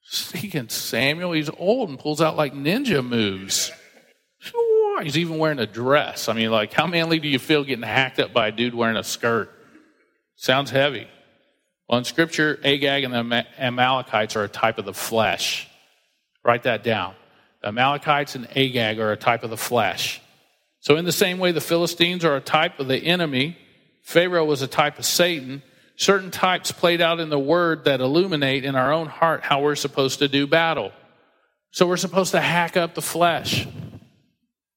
Speaking 0.02 0.68
Samuel, 0.68 1.32
he's 1.32 1.48
old 1.48 1.88
and 1.88 1.98
pulls 1.98 2.20
out 2.20 2.36
like 2.36 2.52
ninja 2.52 3.06
moves. 3.06 3.70
He's 5.02 5.16
even 5.16 5.38
wearing 5.38 5.58
a 5.58 5.66
dress. 5.66 6.28
I 6.28 6.34
mean, 6.34 6.50
like, 6.50 6.72
how 6.72 6.86
manly 6.86 7.18
do 7.18 7.28
you 7.28 7.38
feel 7.38 7.64
getting 7.64 7.84
hacked 7.84 8.18
up 8.20 8.32
by 8.32 8.48
a 8.48 8.52
dude 8.52 8.74
wearing 8.74 8.96
a 8.96 9.04
skirt? 9.04 9.50
Sounds 10.36 10.70
heavy. 10.70 11.08
Well, 11.88 11.98
in 11.98 12.04
Scripture, 12.04 12.58
Agag 12.64 13.04
and 13.04 13.12
the 13.12 13.46
Amalekites 13.58 14.36
are 14.36 14.44
a 14.44 14.48
type 14.48 14.78
of 14.78 14.84
the 14.84 14.94
flesh. 14.94 15.68
Write 16.44 16.64
that 16.64 16.82
down. 16.82 17.14
The 17.62 17.68
Amalekites 17.68 18.34
and 18.34 18.46
Agag 18.56 18.98
are 18.98 19.12
a 19.12 19.16
type 19.16 19.42
of 19.42 19.50
the 19.50 19.56
flesh. 19.56 20.20
So, 20.84 20.96
in 20.96 21.06
the 21.06 21.12
same 21.12 21.38
way, 21.38 21.50
the 21.50 21.62
Philistines 21.62 22.26
are 22.26 22.36
a 22.36 22.42
type 22.42 22.78
of 22.78 22.88
the 22.88 22.98
enemy, 22.98 23.56
Pharaoh 24.02 24.44
was 24.44 24.60
a 24.60 24.66
type 24.66 24.98
of 24.98 25.06
Satan. 25.06 25.62
Certain 25.96 26.30
types 26.30 26.72
played 26.72 27.00
out 27.00 27.20
in 27.20 27.30
the 27.30 27.38
word 27.38 27.86
that 27.86 28.00
illuminate 28.00 28.66
in 28.66 28.74
our 28.76 28.92
own 28.92 29.06
heart 29.06 29.42
how 29.42 29.62
we're 29.62 29.76
supposed 29.76 30.18
to 30.18 30.28
do 30.28 30.46
battle. 30.46 30.92
So, 31.70 31.86
we're 31.86 31.96
supposed 31.96 32.32
to 32.32 32.40
hack 32.40 32.76
up 32.76 32.94
the 32.94 33.00
flesh, 33.00 33.66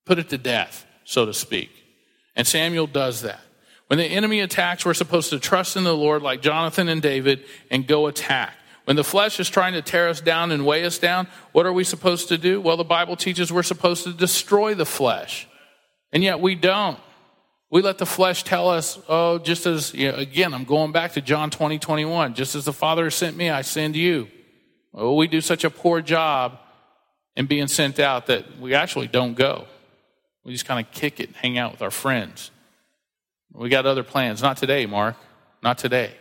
put 0.06 0.18
it 0.18 0.30
to 0.30 0.38
death, 0.38 0.86
so 1.04 1.26
to 1.26 1.34
speak. 1.34 1.72
And 2.38 2.48
Samuel 2.48 2.88
does 2.88 3.24
that. 3.24 3.42
When 3.88 4.00
the 4.00 4.06
enemy 4.06 4.40
attacks, 4.40 4.86
we're 4.86 4.94
supposed 4.94 5.32
to 5.32 5.40
trust 5.40 5.76
in 5.76 5.84
the 5.84 5.94
Lord 5.94 6.22
like 6.22 6.42
Jonathan 6.42 6.88
and 6.88 7.02
David 7.02 7.44
and 7.70 7.86
go 7.86 8.08
attack. 8.08 8.54
When 8.86 8.96
the 8.96 9.04
flesh 9.04 9.42
is 9.42 9.50
trying 9.50 9.74
to 9.74 9.82
tear 9.82 10.08
us 10.08 10.22
down 10.22 10.54
and 10.54 10.66
weigh 10.66 10.86
us 10.86 11.00
down, 11.00 11.28
what 11.52 11.66
are 11.66 11.74
we 11.74 11.84
supposed 11.84 12.30
to 12.30 12.38
do? 12.38 12.62
Well, 12.62 12.78
the 12.78 12.86
Bible 12.86 13.18
teaches 13.18 13.52
we're 13.52 13.62
supposed 13.62 14.06
to 14.06 14.14
destroy 14.14 14.74
the 14.74 14.86
flesh. 14.86 15.50
And 16.12 16.24
yet 16.24 16.40
we 16.40 16.56
don't. 16.56 17.00
We 17.70 17.82
let 17.82 17.98
the 17.98 18.06
flesh 18.06 18.44
tell 18.44 18.70
us, 18.70 18.98
oh, 19.10 19.40
just 19.40 19.66
as, 19.66 19.94
you 19.94 20.12
know, 20.12 20.18
again, 20.18 20.54
I'm 20.54 20.64
going 20.64 20.94
back 20.94 21.14
to 21.14 21.22
John 21.22 21.50
20, 21.50 21.80
21. 21.80 22.34
Just 22.34 22.56
as 22.56 22.66
the 22.66 22.74
Father 22.74 23.10
sent 23.10 23.36
me, 23.36 23.50
I 23.50 23.62
send 23.62 23.96
you. 23.96 24.30
Oh, 24.94 25.16
we 25.16 25.28
do 25.28 25.42
such 25.42 25.64
a 25.64 25.70
poor 25.70 26.02
job 26.02 26.60
in 27.36 27.46
being 27.46 27.68
sent 27.68 28.00
out 28.00 28.28
that 28.28 28.60
we 28.60 28.74
actually 28.74 29.08
don't 29.08 29.34
go. 29.36 29.66
We 30.46 30.54
just 30.54 30.66
kind 30.66 30.86
of 30.86 30.92
kick 30.94 31.20
it 31.20 31.36
hang 31.36 31.58
out 31.58 31.74
with 31.74 31.82
our 31.82 31.92
friends. 31.92 32.52
We 33.54 33.70
got 33.70 33.86
other 33.86 34.04
plans. 34.04 34.42
Not 34.42 34.58
today, 34.58 34.86
Mark. 34.86 35.16
Not 35.62 35.78
today. 35.78 36.12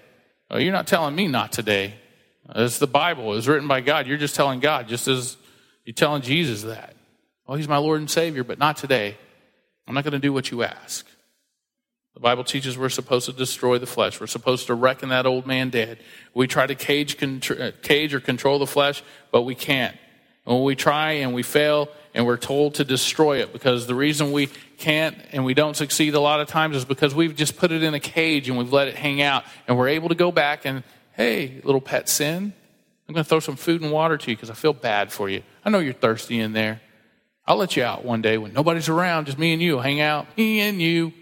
Oh, 0.51 0.59
you're 0.59 0.73
not 0.73 0.87
telling 0.87 1.15
me 1.15 1.29
not 1.29 1.53
today. 1.53 1.95
It's 2.55 2.79
the 2.79 2.87
Bible. 2.87 3.33
It 3.33 3.37
was 3.37 3.49
written 3.49 3.69
by 3.69 3.81
God. 3.81 4.07
You're 4.07 4.19
just 4.19 4.35
telling 4.35 4.61
God, 4.61 4.89
just 4.89 5.07
as 5.07 5.37
you're 5.85 5.95
telling 5.95 6.23
Jesus 6.23 6.63
that. 6.63 6.95
Oh, 7.47 7.55
he's 7.55 7.69
my 7.69 7.77
Lord 7.77 8.01
and 8.01 8.11
Savior, 8.11 8.43
but 8.43 8.59
not 8.59 8.77
today. 8.77 9.17
I'm 9.87 9.95
not 9.95 10.05
going 10.05 10.13
to 10.13 10.19
do 10.19 10.33
what 10.33 10.51
you 10.51 10.63
ask. 10.63 11.07
The 12.15 12.21
Bible 12.21 12.45
teaches 12.45 12.79
we're 12.79 12.89
supposed 12.89 13.27
to 13.27 13.33
destroy 13.33 13.79
the 13.79 13.87
flesh. 13.87 14.21
We're 14.21 14.27
supposed 14.27 14.69
to 14.69 14.75
reckon 14.75 15.11
that 15.11 15.27
old 15.27 15.47
man 15.47 15.69
dead. 15.69 15.99
We 16.33 16.47
try 16.47 16.67
to 16.67 16.75
cage, 16.75 17.23
uh, 17.23 17.73
cage 17.83 18.15
or 18.15 18.21
control 18.21 18.59
the 18.59 18.67
flesh, 18.67 19.03
but 19.31 19.43
we 19.43 19.55
can't. 19.55 19.95
And 20.47 20.55
when 20.55 20.65
we 20.65 20.77
try 20.77 21.13
and 21.13 21.35
we 21.35 21.43
fail 21.43 21.89
and 22.15 22.25
we're 22.25 22.39
told 22.39 22.77
to 22.77 22.85
destroy 22.85 23.43
it 23.43 23.53
because 23.53 23.87
the 23.87 23.95
reason 23.95 24.33
we 24.33 24.49
can't 24.79 25.15
and 25.33 25.45
we 25.45 25.53
don't 25.53 25.77
succeed 25.77 26.15
a 26.15 26.21
lot 26.21 26.41
of 26.41 26.49
times 26.49 26.77
is 26.77 26.87
because 26.87 27.15
we've 27.15 27.37
just 27.37 27.59
put 27.59 27.71
it 27.71 27.83
in 27.83 27.93
a 27.93 28.01
cage 28.01 28.49
and 28.49 28.57
we've 28.57 28.73
let 28.73 28.89
it 28.89 28.95
hang 28.95 29.21
out 29.21 29.45
and 29.69 29.77
we're 29.77 29.89
able 29.89 30.09
to 30.09 30.15
go 30.15 30.33
back 30.33 30.65
and, 30.65 30.85
hey, 31.13 31.61
little 31.65 31.83
pet 31.83 32.09
sin, 32.09 32.55
I'm 33.09 33.15
going 33.15 33.25
to 33.25 33.29
throw 33.29 33.41
some 33.41 33.57
food 33.57 33.83
and 33.83 33.93
water 33.93 34.17
to 34.17 34.31
you 34.31 34.37
because 34.37 34.49
I 34.51 34.55
feel 34.55 34.73
bad 34.73 35.13
for 35.13 35.29
you. 35.29 35.43
I 35.65 35.71
know 35.71 35.81
you're 35.81 35.93
thirsty 35.93 36.41
in 36.41 36.55
there. 36.55 36.81
I'll 37.47 37.57
let 37.57 37.77
you 37.77 37.85
out 37.85 38.05
one 38.05 38.23
day 38.23 38.39
when 38.39 38.53
nobody's 38.53 38.89
around, 38.89 39.27
just 39.27 39.39
me 39.39 39.53
and 39.53 39.63
you. 39.63 39.79
Hang 39.79 40.01
out, 40.01 40.27
me 40.37 40.61
and 40.61 40.83
you. 40.83 41.13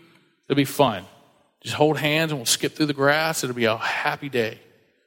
It'll 0.49 0.57
be 0.57 0.65
fun. 0.65 1.05
Just 1.61 1.75
hold 1.77 1.99
hands 1.99 2.33
and 2.33 2.39
we'll 2.39 2.47
skip 2.47 2.75
through 2.75 2.87
the 2.87 2.95
grass. 2.95 3.45
It'll 3.45 3.57
be 3.57 3.65
a 3.65 3.77
happy 3.77 4.29
day. 4.29 4.59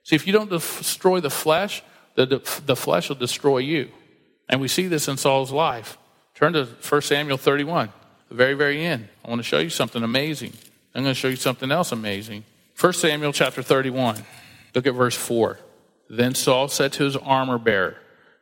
See, 0.04 0.16
if 0.16 0.26
you 0.28 0.34
don't 0.34 0.50
destroy 0.50 1.20
the 1.20 1.30
flesh, 1.30 1.84
the, 2.16 2.26
the 2.66 2.76
flesh 2.76 3.10
will 3.10 3.16
destroy 3.16 3.60
you. 3.60 3.90
And 4.50 4.62
we 4.62 4.68
see 4.68 4.88
this 4.88 5.08
in 5.08 5.18
Saul's 5.18 5.52
life. 5.52 5.98
Turn 6.34 6.54
to 6.54 6.66
1 6.66 7.02
Samuel 7.02 7.38
31, 7.38 7.90
the 8.30 8.36
very, 8.36 8.54
very 8.54 8.86
end. 8.86 9.08
I 9.26 9.30
want 9.30 9.40
to 9.40 9.44
show 9.44 9.60
you 9.60 9.70
something 9.70 10.04
amazing. 10.04 10.54
I'm 10.96 11.04
going 11.04 11.14
to 11.14 11.20
show 11.20 11.28
you 11.28 11.36
something 11.36 11.72
else 11.72 11.92
amazing. 11.92 12.44
1 12.80 12.94
Samuel 12.94 13.34
chapter 13.34 13.62
31. 13.62 14.24
Look 14.74 14.88
at 14.88 14.94
verse 14.94 15.16
4. 15.16 15.60
Then 16.10 16.36
Saul 16.36 16.68
said 16.68 16.94
to 16.94 17.04
his 17.04 17.16
armor 17.18 17.58
bearer, 17.58 17.98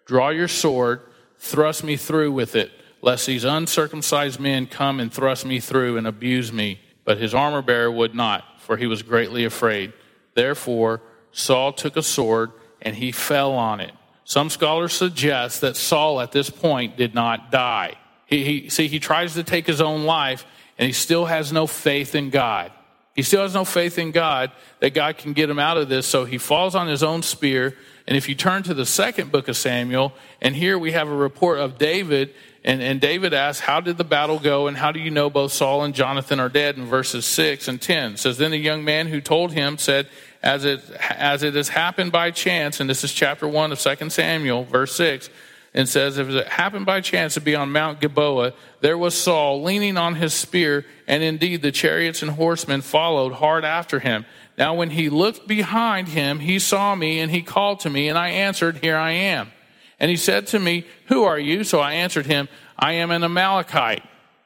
Draw 0.05 0.29
your 0.29 0.47
sword 0.47 1.01
Thrust 1.39 1.83
me 1.83 1.97
through 1.97 2.31
with 2.31 2.55
it, 2.55 2.71
lest 3.01 3.27
these 3.27 3.43
uncircumcised 3.43 4.39
men 4.39 4.67
come 4.67 4.99
and 4.99 5.13
thrust 5.13 5.45
me 5.45 5.59
through 5.59 5.97
and 5.97 6.07
abuse 6.07 6.51
me. 6.51 6.79
But 7.03 7.19
his 7.19 7.33
armor 7.33 7.61
bearer 7.61 7.91
would 7.91 8.15
not, 8.15 8.43
for 8.59 8.77
he 8.77 8.87
was 8.87 9.03
greatly 9.03 9.45
afraid. 9.45 9.93
Therefore, 10.33 11.01
Saul 11.31 11.73
took 11.73 11.97
a 11.97 12.03
sword 12.03 12.51
and 12.81 12.95
he 12.95 13.11
fell 13.11 13.53
on 13.53 13.79
it. 13.79 13.91
Some 14.23 14.49
scholars 14.49 14.93
suggest 14.93 15.61
that 15.61 15.77
Saul 15.77 16.19
at 16.19 16.31
this 16.31 16.49
point 16.49 16.97
did 16.97 17.13
not 17.13 17.51
die. 17.51 17.95
He, 18.25 18.43
he, 18.43 18.69
see, 18.69 18.87
he 18.87 18.99
tries 18.99 19.35
to 19.35 19.43
take 19.43 19.67
his 19.67 19.81
own 19.81 20.05
life 20.05 20.45
and 20.77 20.87
he 20.87 20.93
still 20.93 21.25
has 21.25 21.53
no 21.53 21.67
faith 21.67 22.15
in 22.15 22.31
God. 22.31 22.71
He 23.15 23.23
still 23.23 23.41
has 23.41 23.53
no 23.53 23.65
faith 23.65 23.97
in 23.97 24.11
God 24.11 24.51
that 24.81 24.93
God 24.93 25.17
can 25.17 25.33
get 25.33 25.49
him 25.49 25.57
out 25.57 25.77
of 25.77 25.89
this, 25.89 26.05
so 26.05 26.25
he 26.25 26.37
falls 26.37 26.75
on 26.75 26.87
his 26.87 27.01
own 27.01 27.23
spear 27.23 27.75
and 28.07 28.15
if 28.15 28.29
you 28.29 28.35
turn 28.35 28.63
to 28.63 28.73
the 28.73 28.85
second 28.85 29.31
book 29.31 29.47
of 29.47 29.57
Samuel, 29.57 30.13
and 30.41 30.55
here 30.55 30.77
we 30.77 30.91
have 30.91 31.07
a 31.07 31.15
report 31.15 31.57
of 31.57 31.79
David, 31.79 32.35
and, 32.63 32.81
and 32.81 33.01
David 33.01 33.33
asks, 33.33 33.61
How 33.61 33.81
did 33.81 33.97
the 33.97 34.03
battle 34.03 34.37
go, 34.37 34.67
and 34.67 34.77
how 34.77 34.91
do 34.91 34.99
you 34.99 35.09
know 35.09 35.29
both 35.29 35.51
Saul 35.51 35.83
and 35.83 35.93
Jonathan 35.93 36.39
are 36.39 36.49
dead? 36.49 36.77
In 36.77 36.85
verses 36.85 37.25
6 37.25 37.67
and 37.67 37.81
10 37.81 38.13
it 38.13 38.19
says, 38.19 38.37
Then 38.37 38.51
the 38.51 38.57
young 38.57 38.83
man 38.83 39.07
who 39.07 39.21
told 39.21 39.53
him 39.53 39.77
said, 39.77 40.07
as 40.43 40.63
it, 40.63 40.87
as 41.09 41.41
it 41.41 41.55
has 41.55 41.69
happened 41.69 42.11
by 42.11 42.29
chance, 42.29 42.79
and 42.79 42.87
this 42.87 43.03
is 43.03 43.11
chapter 43.11 43.47
1 43.47 43.71
of 43.71 43.79
2 43.79 44.09
Samuel, 44.11 44.63
verse 44.65 44.95
6, 44.95 45.31
and 45.75 45.89
says, 45.89 46.17
If 46.17 46.29
it 46.29 46.47
happened 46.47 46.85
by 46.85 47.01
chance 47.01 47.33
to 47.33 47.41
be 47.41 47.53
on 47.53 47.73
Mount 47.73 47.99
Gilboa, 47.99 48.53
there 48.79 48.97
was 48.97 49.13
Saul 49.13 49.61
leaning 49.61 49.97
on 49.97 50.15
his 50.15 50.33
spear, 50.33 50.85
and 51.05 51.21
indeed 51.21 51.61
the 51.61 51.71
chariots 51.71 52.21
and 52.21 52.31
horsemen 52.31 52.81
followed 52.81 53.33
hard 53.33 53.65
after 53.65 53.99
him. 53.99 54.25
Now, 54.57 54.73
when 54.73 54.91
he 54.91 55.09
looked 55.09 55.47
behind 55.47 56.07
him, 56.07 56.39
he 56.39 56.59
saw 56.59 56.95
me 56.95 57.19
and 57.19 57.29
he 57.29 57.41
called 57.41 57.81
to 57.81 57.89
me, 57.89 58.07
and 58.07 58.17
I 58.17 58.29
answered, 58.29 58.77
Here 58.77 58.95
I 58.95 59.11
am. 59.11 59.51
And 59.99 60.09
he 60.09 60.15
said 60.15 60.47
to 60.47 60.59
me, 60.59 60.85
Who 61.07 61.25
are 61.25 61.37
you? 61.37 61.65
So 61.65 61.81
I 61.81 61.91
answered 61.91 62.25
him, 62.25 62.47
I 62.79 62.93
am 62.93 63.11
an 63.11 63.25
Amalekite. 63.25 64.03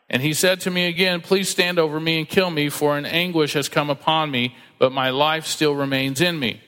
And 0.09 0.23
he 0.23 0.33
said 0.33 0.61
to 0.61 0.71
me 0.71 0.87
again, 0.87 1.21
Please 1.21 1.47
stand 1.47 1.77
over 1.77 1.99
me 1.99 2.17
and 2.17 2.27
kill 2.27 2.49
me, 2.49 2.69
for 2.69 2.97
an 2.97 3.05
anguish 3.05 3.53
has 3.53 3.69
come 3.69 3.91
upon 3.91 4.31
me, 4.31 4.55
but 4.79 4.91
my 4.91 5.11
life 5.11 5.45
still 5.45 5.75
remains 5.75 6.21
in 6.21 6.39
me. 6.39 6.61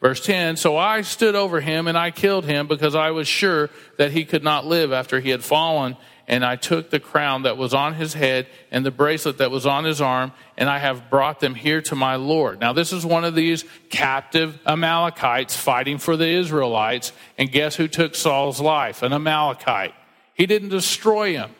Verse 0.00 0.20
10 0.24 0.56
So 0.56 0.76
I 0.76 1.02
stood 1.02 1.34
over 1.34 1.60
him 1.60 1.86
and 1.86 1.96
I 1.96 2.10
killed 2.10 2.44
him 2.44 2.66
because 2.66 2.94
I 2.94 3.10
was 3.10 3.28
sure 3.28 3.70
that 3.98 4.12
he 4.12 4.24
could 4.24 4.44
not 4.44 4.66
live 4.66 4.92
after 4.92 5.20
he 5.20 5.30
had 5.30 5.44
fallen. 5.44 5.96
And 6.26 6.42
I 6.42 6.56
took 6.56 6.88
the 6.88 7.00
crown 7.00 7.42
that 7.42 7.58
was 7.58 7.74
on 7.74 7.94
his 7.94 8.14
head 8.14 8.46
and 8.70 8.84
the 8.84 8.90
bracelet 8.90 9.38
that 9.38 9.50
was 9.50 9.66
on 9.66 9.84
his 9.84 10.00
arm, 10.00 10.32
and 10.56 10.70
I 10.70 10.78
have 10.78 11.10
brought 11.10 11.38
them 11.40 11.54
here 11.54 11.82
to 11.82 11.94
my 11.94 12.16
Lord. 12.16 12.60
Now, 12.60 12.72
this 12.72 12.94
is 12.94 13.04
one 13.04 13.24
of 13.24 13.34
these 13.34 13.66
captive 13.90 14.58
Amalekites 14.66 15.54
fighting 15.54 15.98
for 15.98 16.16
the 16.16 16.26
Israelites. 16.26 17.12
And 17.36 17.52
guess 17.52 17.76
who 17.76 17.88
took 17.88 18.14
Saul's 18.14 18.58
life? 18.58 19.02
An 19.02 19.12
Amalekite. 19.12 19.94
He 20.32 20.46
didn't 20.46 20.70
destroy 20.70 21.34
him. 21.34 21.50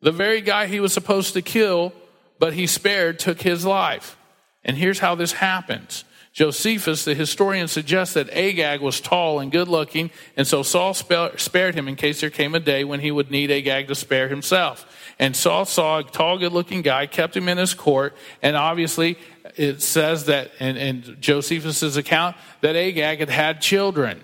The 0.00 0.12
very 0.12 0.40
guy 0.40 0.66
he 0.66 0.80
was 0.80 0.92
supposed 0.92 1.34
to 1.34 1.42
kill, 1.42 1.92
but 2.38 2.54
he 2.54 2.66
spared, 2.66 3.18
took 3.18 3.42
his 3.42 3.64
life. 3.66 4.16
And 4.64 4.76
here's 4.76 5.00
how 5.00 5.14
this 5.14 5.32
happens. 5.32 6.04
Josephus, 6.32 7.04
the 7.04 7.14
historian, 7.14 7.68
suggests 7.68 8.14
that 8.14 8.30
Agag 8.30 8.80
was 8.80 9.00
tall 9.00 9.38
and 9.38 9.52
good 9.52 9.68
looking, 9.68 10.10
and 10.34 10.46
so 10.46 10.62
Saul 10.62 10.94
spared 10.94 11.74
him 11.74 11.88
in 11.88 11.96
case 11.96 12.22
there 12.22 12.30
came 12.30 12.54
a 12.54 12.60
day 12.60 12.84
when 12.84 13.00
he 13.00 13.10
would 13.10 13.30
need 13.30 13.50
Agag 13.50 13.88
to 13.88 13.94
spare 13.94 14.28
himself. 14.28 14.86
And 15.18 15.36
Saul 15.36 15.66
saw 15.66 15.98
a 15.98 16.04
tall, 16.04 16.38
good 16.38 16.52
looking 16.52 16.80
guy, 16.80 17.06
kept 17.06 17.36
him 17.36 17.48
in 17.48 17.58
his 17.58 17.74
court, 17.74 18.16
and 18.40 18.56
obviously 18.56 19.18
it 19.56 19.82
says 19.82 20.24
that 20.26 20.50
in, 20.58 20.78
in 20.78 21.18
Josephus's 21.20 21.98
account 21.98 22.36
that 22.62 22.76
Agag 22.76 23.18
had 23.18 23.28
had 23.28 23.60
children. 23.60 24.22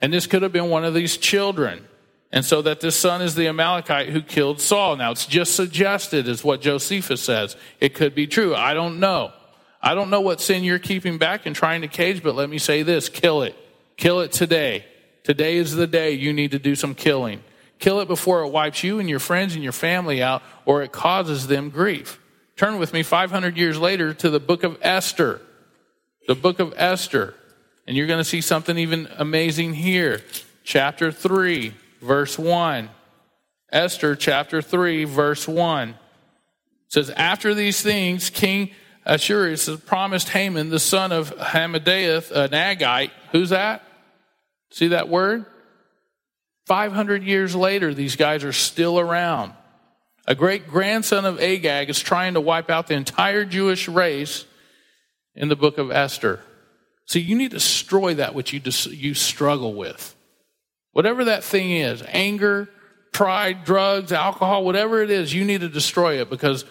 And 0.00 0.12
this 0.12 0.26
could 0.26 0.40
have 0.40 0.52
been 0.52 0.70
one 0.70 0.84
of 0.84 0.94
these 0.94 1.18
children. 1.18 1.86
And 2.32 2.44
so 2.44 2.62
that 2.62 2.80
this 2.80 2.96
son 2.96 3.22
is 3.22 3.34
the 3.34 3.48
Amalekite 3.48 4.08
who 4.08 4.22
killed 4.22 4.60
Saul. 4.60 4.96
Now 4.96 5.10
it's 5.10 5.26
just 5.26 5.56
suggested 5.56 6.28
is 6.28 6.44
what 6.44 6.60
Josephus 6.60 7.20
says. 7.20 7.56
It 7.80 7.94
could 7.94 8.14
be 8.14 8.26
true. 8.26 8.54
I 8.54 8.72
don't 8.72 9.00
know. 9.00 9.32
I 9.82 9.94
don't 9.94 10.10
know 10.10 10.20
what 10.20 10.40
sin 10.40 10.62
you're 10.62 10.78
keeping 10.78 11.18
back 11.18 11.46
and 11.46 11.56
trying 11.56 11.80
to 11.80 11.88
cage, 11.88 12.22
but 12.22 12.34
let 12.34 12.50
me 12.50 12.58
say 12.58 12.82
this 12.82 13.08
kill 13.08 13.42
it. 13.42 13.56
Kill 13.96 14.20
it 14.20 14.32
today. 14.32 14.84
Today 15.24 15.56
is 15.56 15.74
the 15.74 15.86
day 15.86 16.12
you 16.12 16.32
need 16.32 16.52
to 16.52 16.58
do 16.58 16.74
some 16.74 16.94
killing. 16.94 17.42
Kill 17.78 18.00
it 18.00 18.08
before 18.08 18.42
it 18.42 18.48
wipes 18.48 18.82
you 18.84 18.98
and 18.98 19.08
your 19.08 19.18
friends 19.18 19.54
and 19.54 19.62
your 19.62 19.72
family 19.72 20.22
out, 20.22 20.42
or 20.66 20.82
it 20.82 20.92
causes 20.92 21.46
them 21.46 21.70
grief. 21.70 22.20
Turn 22.56 22.78
with 22.78 22.92
me 22.92 23.02
500 23.02 23.56
years 23.56 23.78
later 23.78 24.12
to 24.14 24.28
the 24.28 24.40
book 24.40 24.64
of 24.64 24.76
Esther. 24.82 25.40
The 26.28 26.34
book 26.34 26.60
of 26.60 26.74
Esther. 26.76 27.34
And 27.86 27.96
you're 27.96 28.06
going 28.06 28.18
to 28.18 28.24
see 28.24 28.42
something 28.42 28.76
even 28.76 29.08
amazing 29.16 29.74
here. 29.74 30.20
Chapter 30.62 31.10
3, 31.10 31.74
verse 32.02 32.38
1. 32.38 32.90
Esther 33.72 34.14
chapter 34.14 34.60
3, 34.60 35.04
verse 35.04 35.48
1 35.48 35.94
says, 36.88 37.08
After 37.10 37.54
these 37.54 37.80
things, 37.80 38.28
King 38.28 38.70
Uh, 39.04 39.10
Ahasuerus 39.14 39.68
promised 39.86 40.30
Haman, 40.30 40.70
the 40.70 40.78
son 40.78 41.12
of 41.12 41.34
Hammedatha, 41.36 42.36
uh, 42.36 42.40
an 42.40 42.50
Agite. 42.50 43.10
Who's 43.32 43.50
that? 43.50 43.82
See 44.70 44.88
that 44.88 45.08
word? 45.08 45.46
500 46.66 47.24
years 47.24 47.56
later, 47.56 47.92
these 47.92 48.16
guys 48.16 48.44
are 48.44 48.52
still 48.52 48.98
around. 48.98 49.52
A 50.26 50.34
great 50.34 50.68
grandson 50.68 51.24
of 51.24 51.40
Agag 51.40 51.90
is 51.90 51.98
trying 51.98 52.34
to 52.34 52.40
wipe 52.40 52.70
out 52.70 52.86
the 52.86 52.94
entire 52.94 53.44
Jewish 53.44 53.88
race 53.88 54.44
in 55.34 55.48
the 55.48 55.56
book 55.56 55.78
of 55.78 55.90
Esther. 55.90 56.40
See, 57.06 57.20
you 57.20 57.34
need 57.34 57.50
to 57.50 57.56
destroy 57.56 58.14
that 58.14 58.34
which 58.34 58.52
you, 58.52 58.60
dis- 58.60 58.86
you 58.86 59.14
struggle 59.14 59.74
with. 59.74 60.14
Whatever 60.92 61.24
that 61.24 61.42
thing 61.42 61.72
is 61.72 62.04
anger, 62.08 62.68
pride, 63.12 63.64
drugs, 63.64 64.12
alcohol, 64.12 64.64
whatever 64.64 65.02
it 65.02 65.10
is, 65.10 65.34
you 65.34 65.44
need 65.44 65.62
to 65.62 65.68
destroy 65.68 66.20
it 66.20 66.30
because 66.30 66.64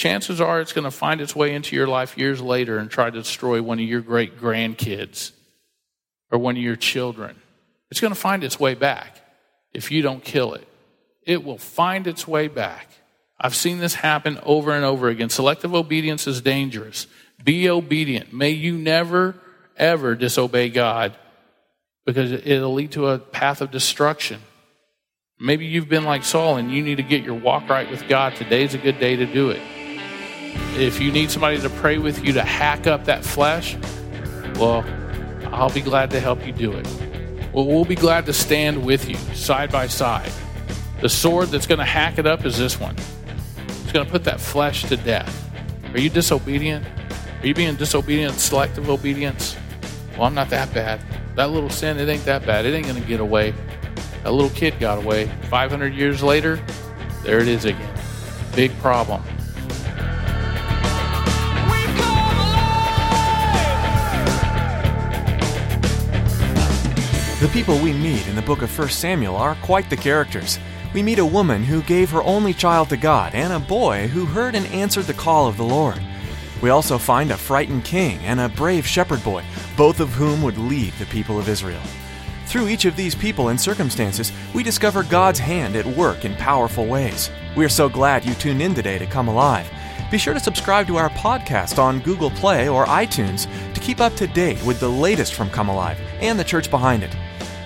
chances 0.00 0.40
are 0.40 0.62
it's 0.62 0.72
going 0.72 0.84
to 0.84 0.90
find 0.90 1.20
its 1.20 1.36
way 1.36 1.54
into 1.54 1.76
your 1.76 1.86
life 1.86 2.16
years 2.16 2.40
later 2.40 2.78
and 2.78 2.90
try 2.90 3.10
to 3.10 3.18
destroy 3.18 3.60
one 3.60 3.78
of 3.78 3.84
your 3.84 4.00
great 4.00 4.40
grandkids 4.40 5.32
or 6.30 6.38
one 6.38 6.56
of 6.56 6.62
your 6.62 6.74
children. 6.74 7.36
It's 7.90 8.00
going 8.00 8.14
to 8.14 8.18
find 8.18 8.42
its 8.42 8.58
way 8.58 8.74
back 8.74 9.20
if 9.74 9.90
you 9.90 10.00
don't 10.00 10.24
kill 10.24 10.54
it. 10.54 10.66
It 11.22 11.44
will 11.44 11.58
find 11.58 12.06
its 12.06 12.26
way 12.26 12.48
back. 12.48 12.88
I've 13.38 13.54
seen 13.54 13.78
this 13.78 13.94
happen 13.94 14.38
over 14.42 14.72
and 14.72 14.86
over 14.86 15.08
again. 15.08 15.28
Selective 15.28 15.74
obedience 15.74 16.26
is 16.26 16.40
dangerous. 16.40 17.06
Be 17.44 17.68
obedient. 17.68 18.32
May 18.32 18.50
you 18.50 18.78
never, 18.78 19.34
ever 19.76 20.14
disobey 20.14 20.70
God 20.70 21.14
because 22.06 22.32
it'll 22.32 22.72
lead 22.72 22.92
to 22.92 23.08
a 23.08 23.18
path 23.18 23.60
of 23.60 23.70
destruction. 23.70 24.40
Maybe 25.38 25.66
you've 25.66 25.90
been 25.90 26.04
like 26.04 26.24
Saul 26.24 26.56
and 26.56 26.72
you 26.72 26.82
need 26.82 26.96
to 26.96 27.02
get 27.02 27.22
your 27.22 27.34
walk 27.34 27.68
right 27.68 27.90
with 27.90 28.08
God. 28.08 28.34
Today's 28.36 28.72
a 28.72 28.78
good 28.78 28.98
day 28.98 29.16
to 29.16 29.26
do 29.26 29.50
it. 29.50 29.60
If 30.76 31.00
you 31.00 31.12
need 31.12 31.30
somebody 31.30 31.60
to 31.60 31.70
pray 31.70 31.98
with 31.98 32.24
you 32.24 32.32
to 32.34 32.42
hack 32.42 32.86
up 32.86 33.04
that 33.06 33.24
flesh, 33.24 33.76
well, 34.56 34.84
I'll 35.52 35.70
be 35.70 35.80
glad 35.80 36.10
to 36.10 36.20
help 36.20 36.46
you 36.46 36.52
do 36.52 36.72
it. 36.72 36.86
Well, 37.52 37.66
we'll 37.66 37.84
be 37.84 37.96
glad 37.96 38.26
to 38.26 38.32
stand 38.32 38.84
with 38.84 39.08
you 39.08 39.16
side 39.34 39.72
by 39.72 39.88
side. 39.88 40.30
The 41.00 41.08
sword 41.08 41.48
that's 41.48 41.66
going 41.66 41.78
to 41.78 41.84
hack 41.84 42.18
it 42.18 42.26
up 42.26 42.44
is 42.44 42.56
this 42.56 42.78
one. 42.78 42.94
It's 43.66 43.92
going 43.92 44.06
to 44.06 44.12
put 44.12 44.24
that 44.24 44.40
flesh 44.40 44.84
to 44.84 44.96
death. 44.96 45.50
Are 45.92 45.98
you 45.98 46.10
disobedient? 46.10 46.86
Are 47.42 47.46
you 47.46 47.54
being 47.54 47.74
disobedient, 47.74 48.34
selective 48.34 48.88
obedience? 48.88 49.56
Well, 50.12 50.24
I'm 50.24 50.34
not 50.34 50.50
that 50.50 50.72
bad. 50.72 51.00
That 51.36 51.50
little 51.50 51.70
sin, 51.70 51.98
it 51.98 52.08
ain't 52.08 52.24
that 52.26 52.46
bad. 52.46 52.66
It 52.66 52.74
ain't 52.74 52.86
going 52.86 53.00
to 53.00 53.08
get 53.08 53.18
away. 53.20 53.54
That 54.22 54.32
little 54.32 54.50
kid 54.50 54.78
got 54.78 54.98
away. 54.98 55.26
500 55.48 55.94
years 55.94 56.22
later, 56.22 56.62
there 57.24 57.40
it 57.40 57.48
is 57.48 57.64
again. 57.64 57.98
Big 58.54 58.76
problem. 58.78 59.22
The 67.40 67.48
people 67.48 67.78
we 67.78 67.94
meet 67.94 68.26
in 68.26 68.36
the 68.36 68.42
book 68.42 68.60
of 68.60 68.78
1 68.78 68.90
Samuel 68.90 69.34
are 69.34 69.54
quite 69.62 69.88
the 69.88 69.96
characters. 69.96 70.58
We 70.92 71.02
meet 71.02 71.18
a 71.18 71.24
woman 71.24 71.64
who 71.64 71.80
gave 71.80 72.10
her 72.10 72.22
only 72.22 72.52
child 72.52 72.90
to 72.90 72.98
God 72.98 73.34
and 73.34 73.50
a 73.50 73.58
boy 73.58 74.08
who 74.08 74.26
heard 74.26 74.54
and 74.54 74.66
answered 74.66 75.06
the 75.06 75.14
call 75.14 75.48
of 75.48 75.56
the 75.56 75.64
Lord. 75.64 75.98
We 76.60 76.68
also 76.68 76.98
find 76.98 77.30
a 77.30 77.38
frightened 77.38 77.86
king 77.86 78.18
and 78.26 78.40
a 78.40 78.50
brave 78.50 78.86
shepherd 78.86 79.24
boy, 79.24 79.42
both 79.74 80.00
of 80.00 80.10
whom 80.10 80.42
would 80.42 80.58
lead 80.58 80.92
the 80.98 81.06
people 81.06 81.38
of 81.38 81.48
Israel. 81.48 81.80
Through 82.44 82.68
each 82.68 82.84
of 82.84 82.94
these 82.94 83.14
people 83.14 83.48
and 83.48 83.58
circumstances, 83.58 84.32
we 84.54 84.62
discover 84.62 85.02
God's 85.02 85.38
hand 85.38 85.76
at 85.76 85.86
work 85.86 86.26
in 86.26 86.34
powerful 86.34 86.84
ways. 86.84 87.30
We 87.56 87.64
are 87.64 87.70
so 87.70 87.88
glad 87.88 88.26
you 88.26 88.34
tuned 88.34 88.60
in 88.60 88.74
today 88.74 88.98
to 88.98 89.06
Come 89.06 89.28
Alive. 89.28 89.66
Be 90.10 90.18
sure 90.18 90.34
to 90.34 90.40
subscribe 90.40 90.86
to 90.88 90.98
our 90.98 91.08
podcast 91.10 91.78
on 91.78 92.00
Google 92.00 92.32
Play 92.32 92.68
or 92.68 92.84
iTunes 92.84 93.48
to 93.72 93.80
keep 93.80 93.98
up 93.98 94.14
to 94.16 94.26
date 94.26 94.62
with 94.62 94.78
the 94.78 94.90
latest 94.90 95.32
from 95.32 95.48
Come 95.48 95.70
Alive 95.70 95.98
and 96.20 96.38
the 96.38 96.44
church 96.44 96.70
behind 96.70 97.02
it. 97.02 97.16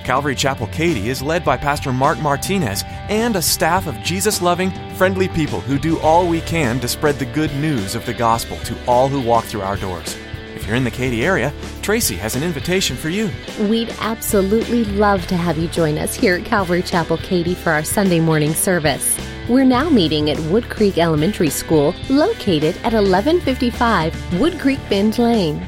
Calvary 0.04 0.34
Chapel 0.34 0.66
Katy 0.66 1.08
is 1.08 1.22
led 1.22 1.44
by 1.44 1.56
Pastor 1.56 1.90
Mark 1.90 2.20
Martinez 2.20 2.84
and 3.08 3.34
a 3.36 3.42
staff 3.42 3.86
of 3.86 3.98
Jesus 4.02 4.42
loving, 4.42 4.70
friendly 4.96 5.28
people 5.28 5.60
who 5.60 5.78
do 5.78 5.98
all 6.00 6.28
we 6.28 6.42
can 6.42 6.78
to 6.80 6.88
spread 6.88 7.18
the 7.18 7.24
good 7.24 7.54
news 7.56 7.94
of 7.94 8.04
the 8.04 8.12
gospel 8.12 8.58
to 8.58 8.76
all 8.86 9.08
who 9.08 9.20
walk 9.20 9.46
through 9.46 9.62
our 9.62 9.78
doors. 9.78 10.14
If 10.54 10.66
you're 10.66 10.76
in 10.76 10.84
the 10.84 10.90
Katy 10.90 11.24
area, 11.24 11.54
Tracy 11.80 12.16
has 12.16 12.36
an 12.36 12.42
invitation 12.42 12.96
for 12.96 13.08
you. 13.08 13.30
We'd 13.60 13.94
absolutely 13.98 14.84
love 14.84 15.26
to 15.28 15.36
have 15.36 15.56
you 15.56 15.68
join 15.68 15.96
us 15.96 16.14
here 16.14 16.36
at 16.36 16.44
Calvary 16.44 16.82
Chapel 16.82 17.16
Katy 17.16 17.54
for 17.54 17.70
our 17.70 17.82
Sunday 17.82 18.20
morning 18.20 18.52
service. 18.52 19.18
We're 19.48 19.64
now 19.64 19.88
meeting 19.88 20.28
at 20.28 20.38
Wood 20.50 20.68
Creek 20.68 20.98
Elementary 20.98 21.50
School, 21.50 21.94
located 22.10 22.76
at 22.78 22.92
1155 22.92 24.38
Wood 24.38 24.60
Creek 24.60 24.80
Bend 24.90 25.18
Lane. 25.18 25.66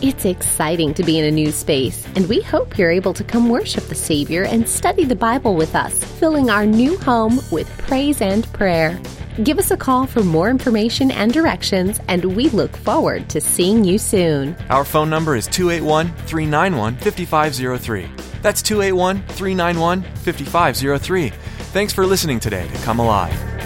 It's 0.00 0.24
exciting 0.24 0.94
to 0.94 1.02
be 1.02 1.18
in 1.18 1.24
a 1.24 1.30
new 1.32 1.50
space, 1.50 2.06
and 2.14 2.28
we 2.28 2.40
hope 2.40 2.78
you're 2.78 2.88
able 2.88 3.12
to 3.14 3.24
come 3.24 3.48
worship 3.48 3.82
the 3.88 3.96
Savior 3.96 4.44
and 4.44 4.68
study 4.68 5.04
the 5.04 5.16
Bible 5.16 5.56
with 5.56 5.74
us, 5.74 6.04
filling 6.04 6.50
our 6.50 6.64
new 6.64 6.96
home 6.98 7.40
with 7.50 7.68
praise 7.78 8.20
and 8.20 8.46
prayer. 8.52 9.00
Give 9.42 9.58
us 9.58 9.72
a 9.72 9.76
call 9.76 10.06
for 10.06 10.22
more 10.22 10.50
information 10.50 11.10
and 11.10 11.32
directions, 11.32 11.98
and 12.06 12.36
we 12.36 12.48
look 12.50 12.76
forward 12.76 13.28
to 13.30 13.40
seeing 13.40 13.82
you 13.82 13.98
soon. 13.98 14.54
Our 14.70 14.84
phone 14.84 15.10
number 15.10 15.34
is 15.34 15.48
281 15.48 16.12
391 16.28 16.96
5503. 16.98 18.08
That's 18.40 18.62
281 18.62 19.22
391 19.22 20.02
5503. 20.02 21.30
Thanks 21.72 21.92
for 21.92 22.06
listening 22.06 22.38
today 22.38 22.68
to 22.68 22.78
Come 22.84 23.00
Alive. 23.00 23.57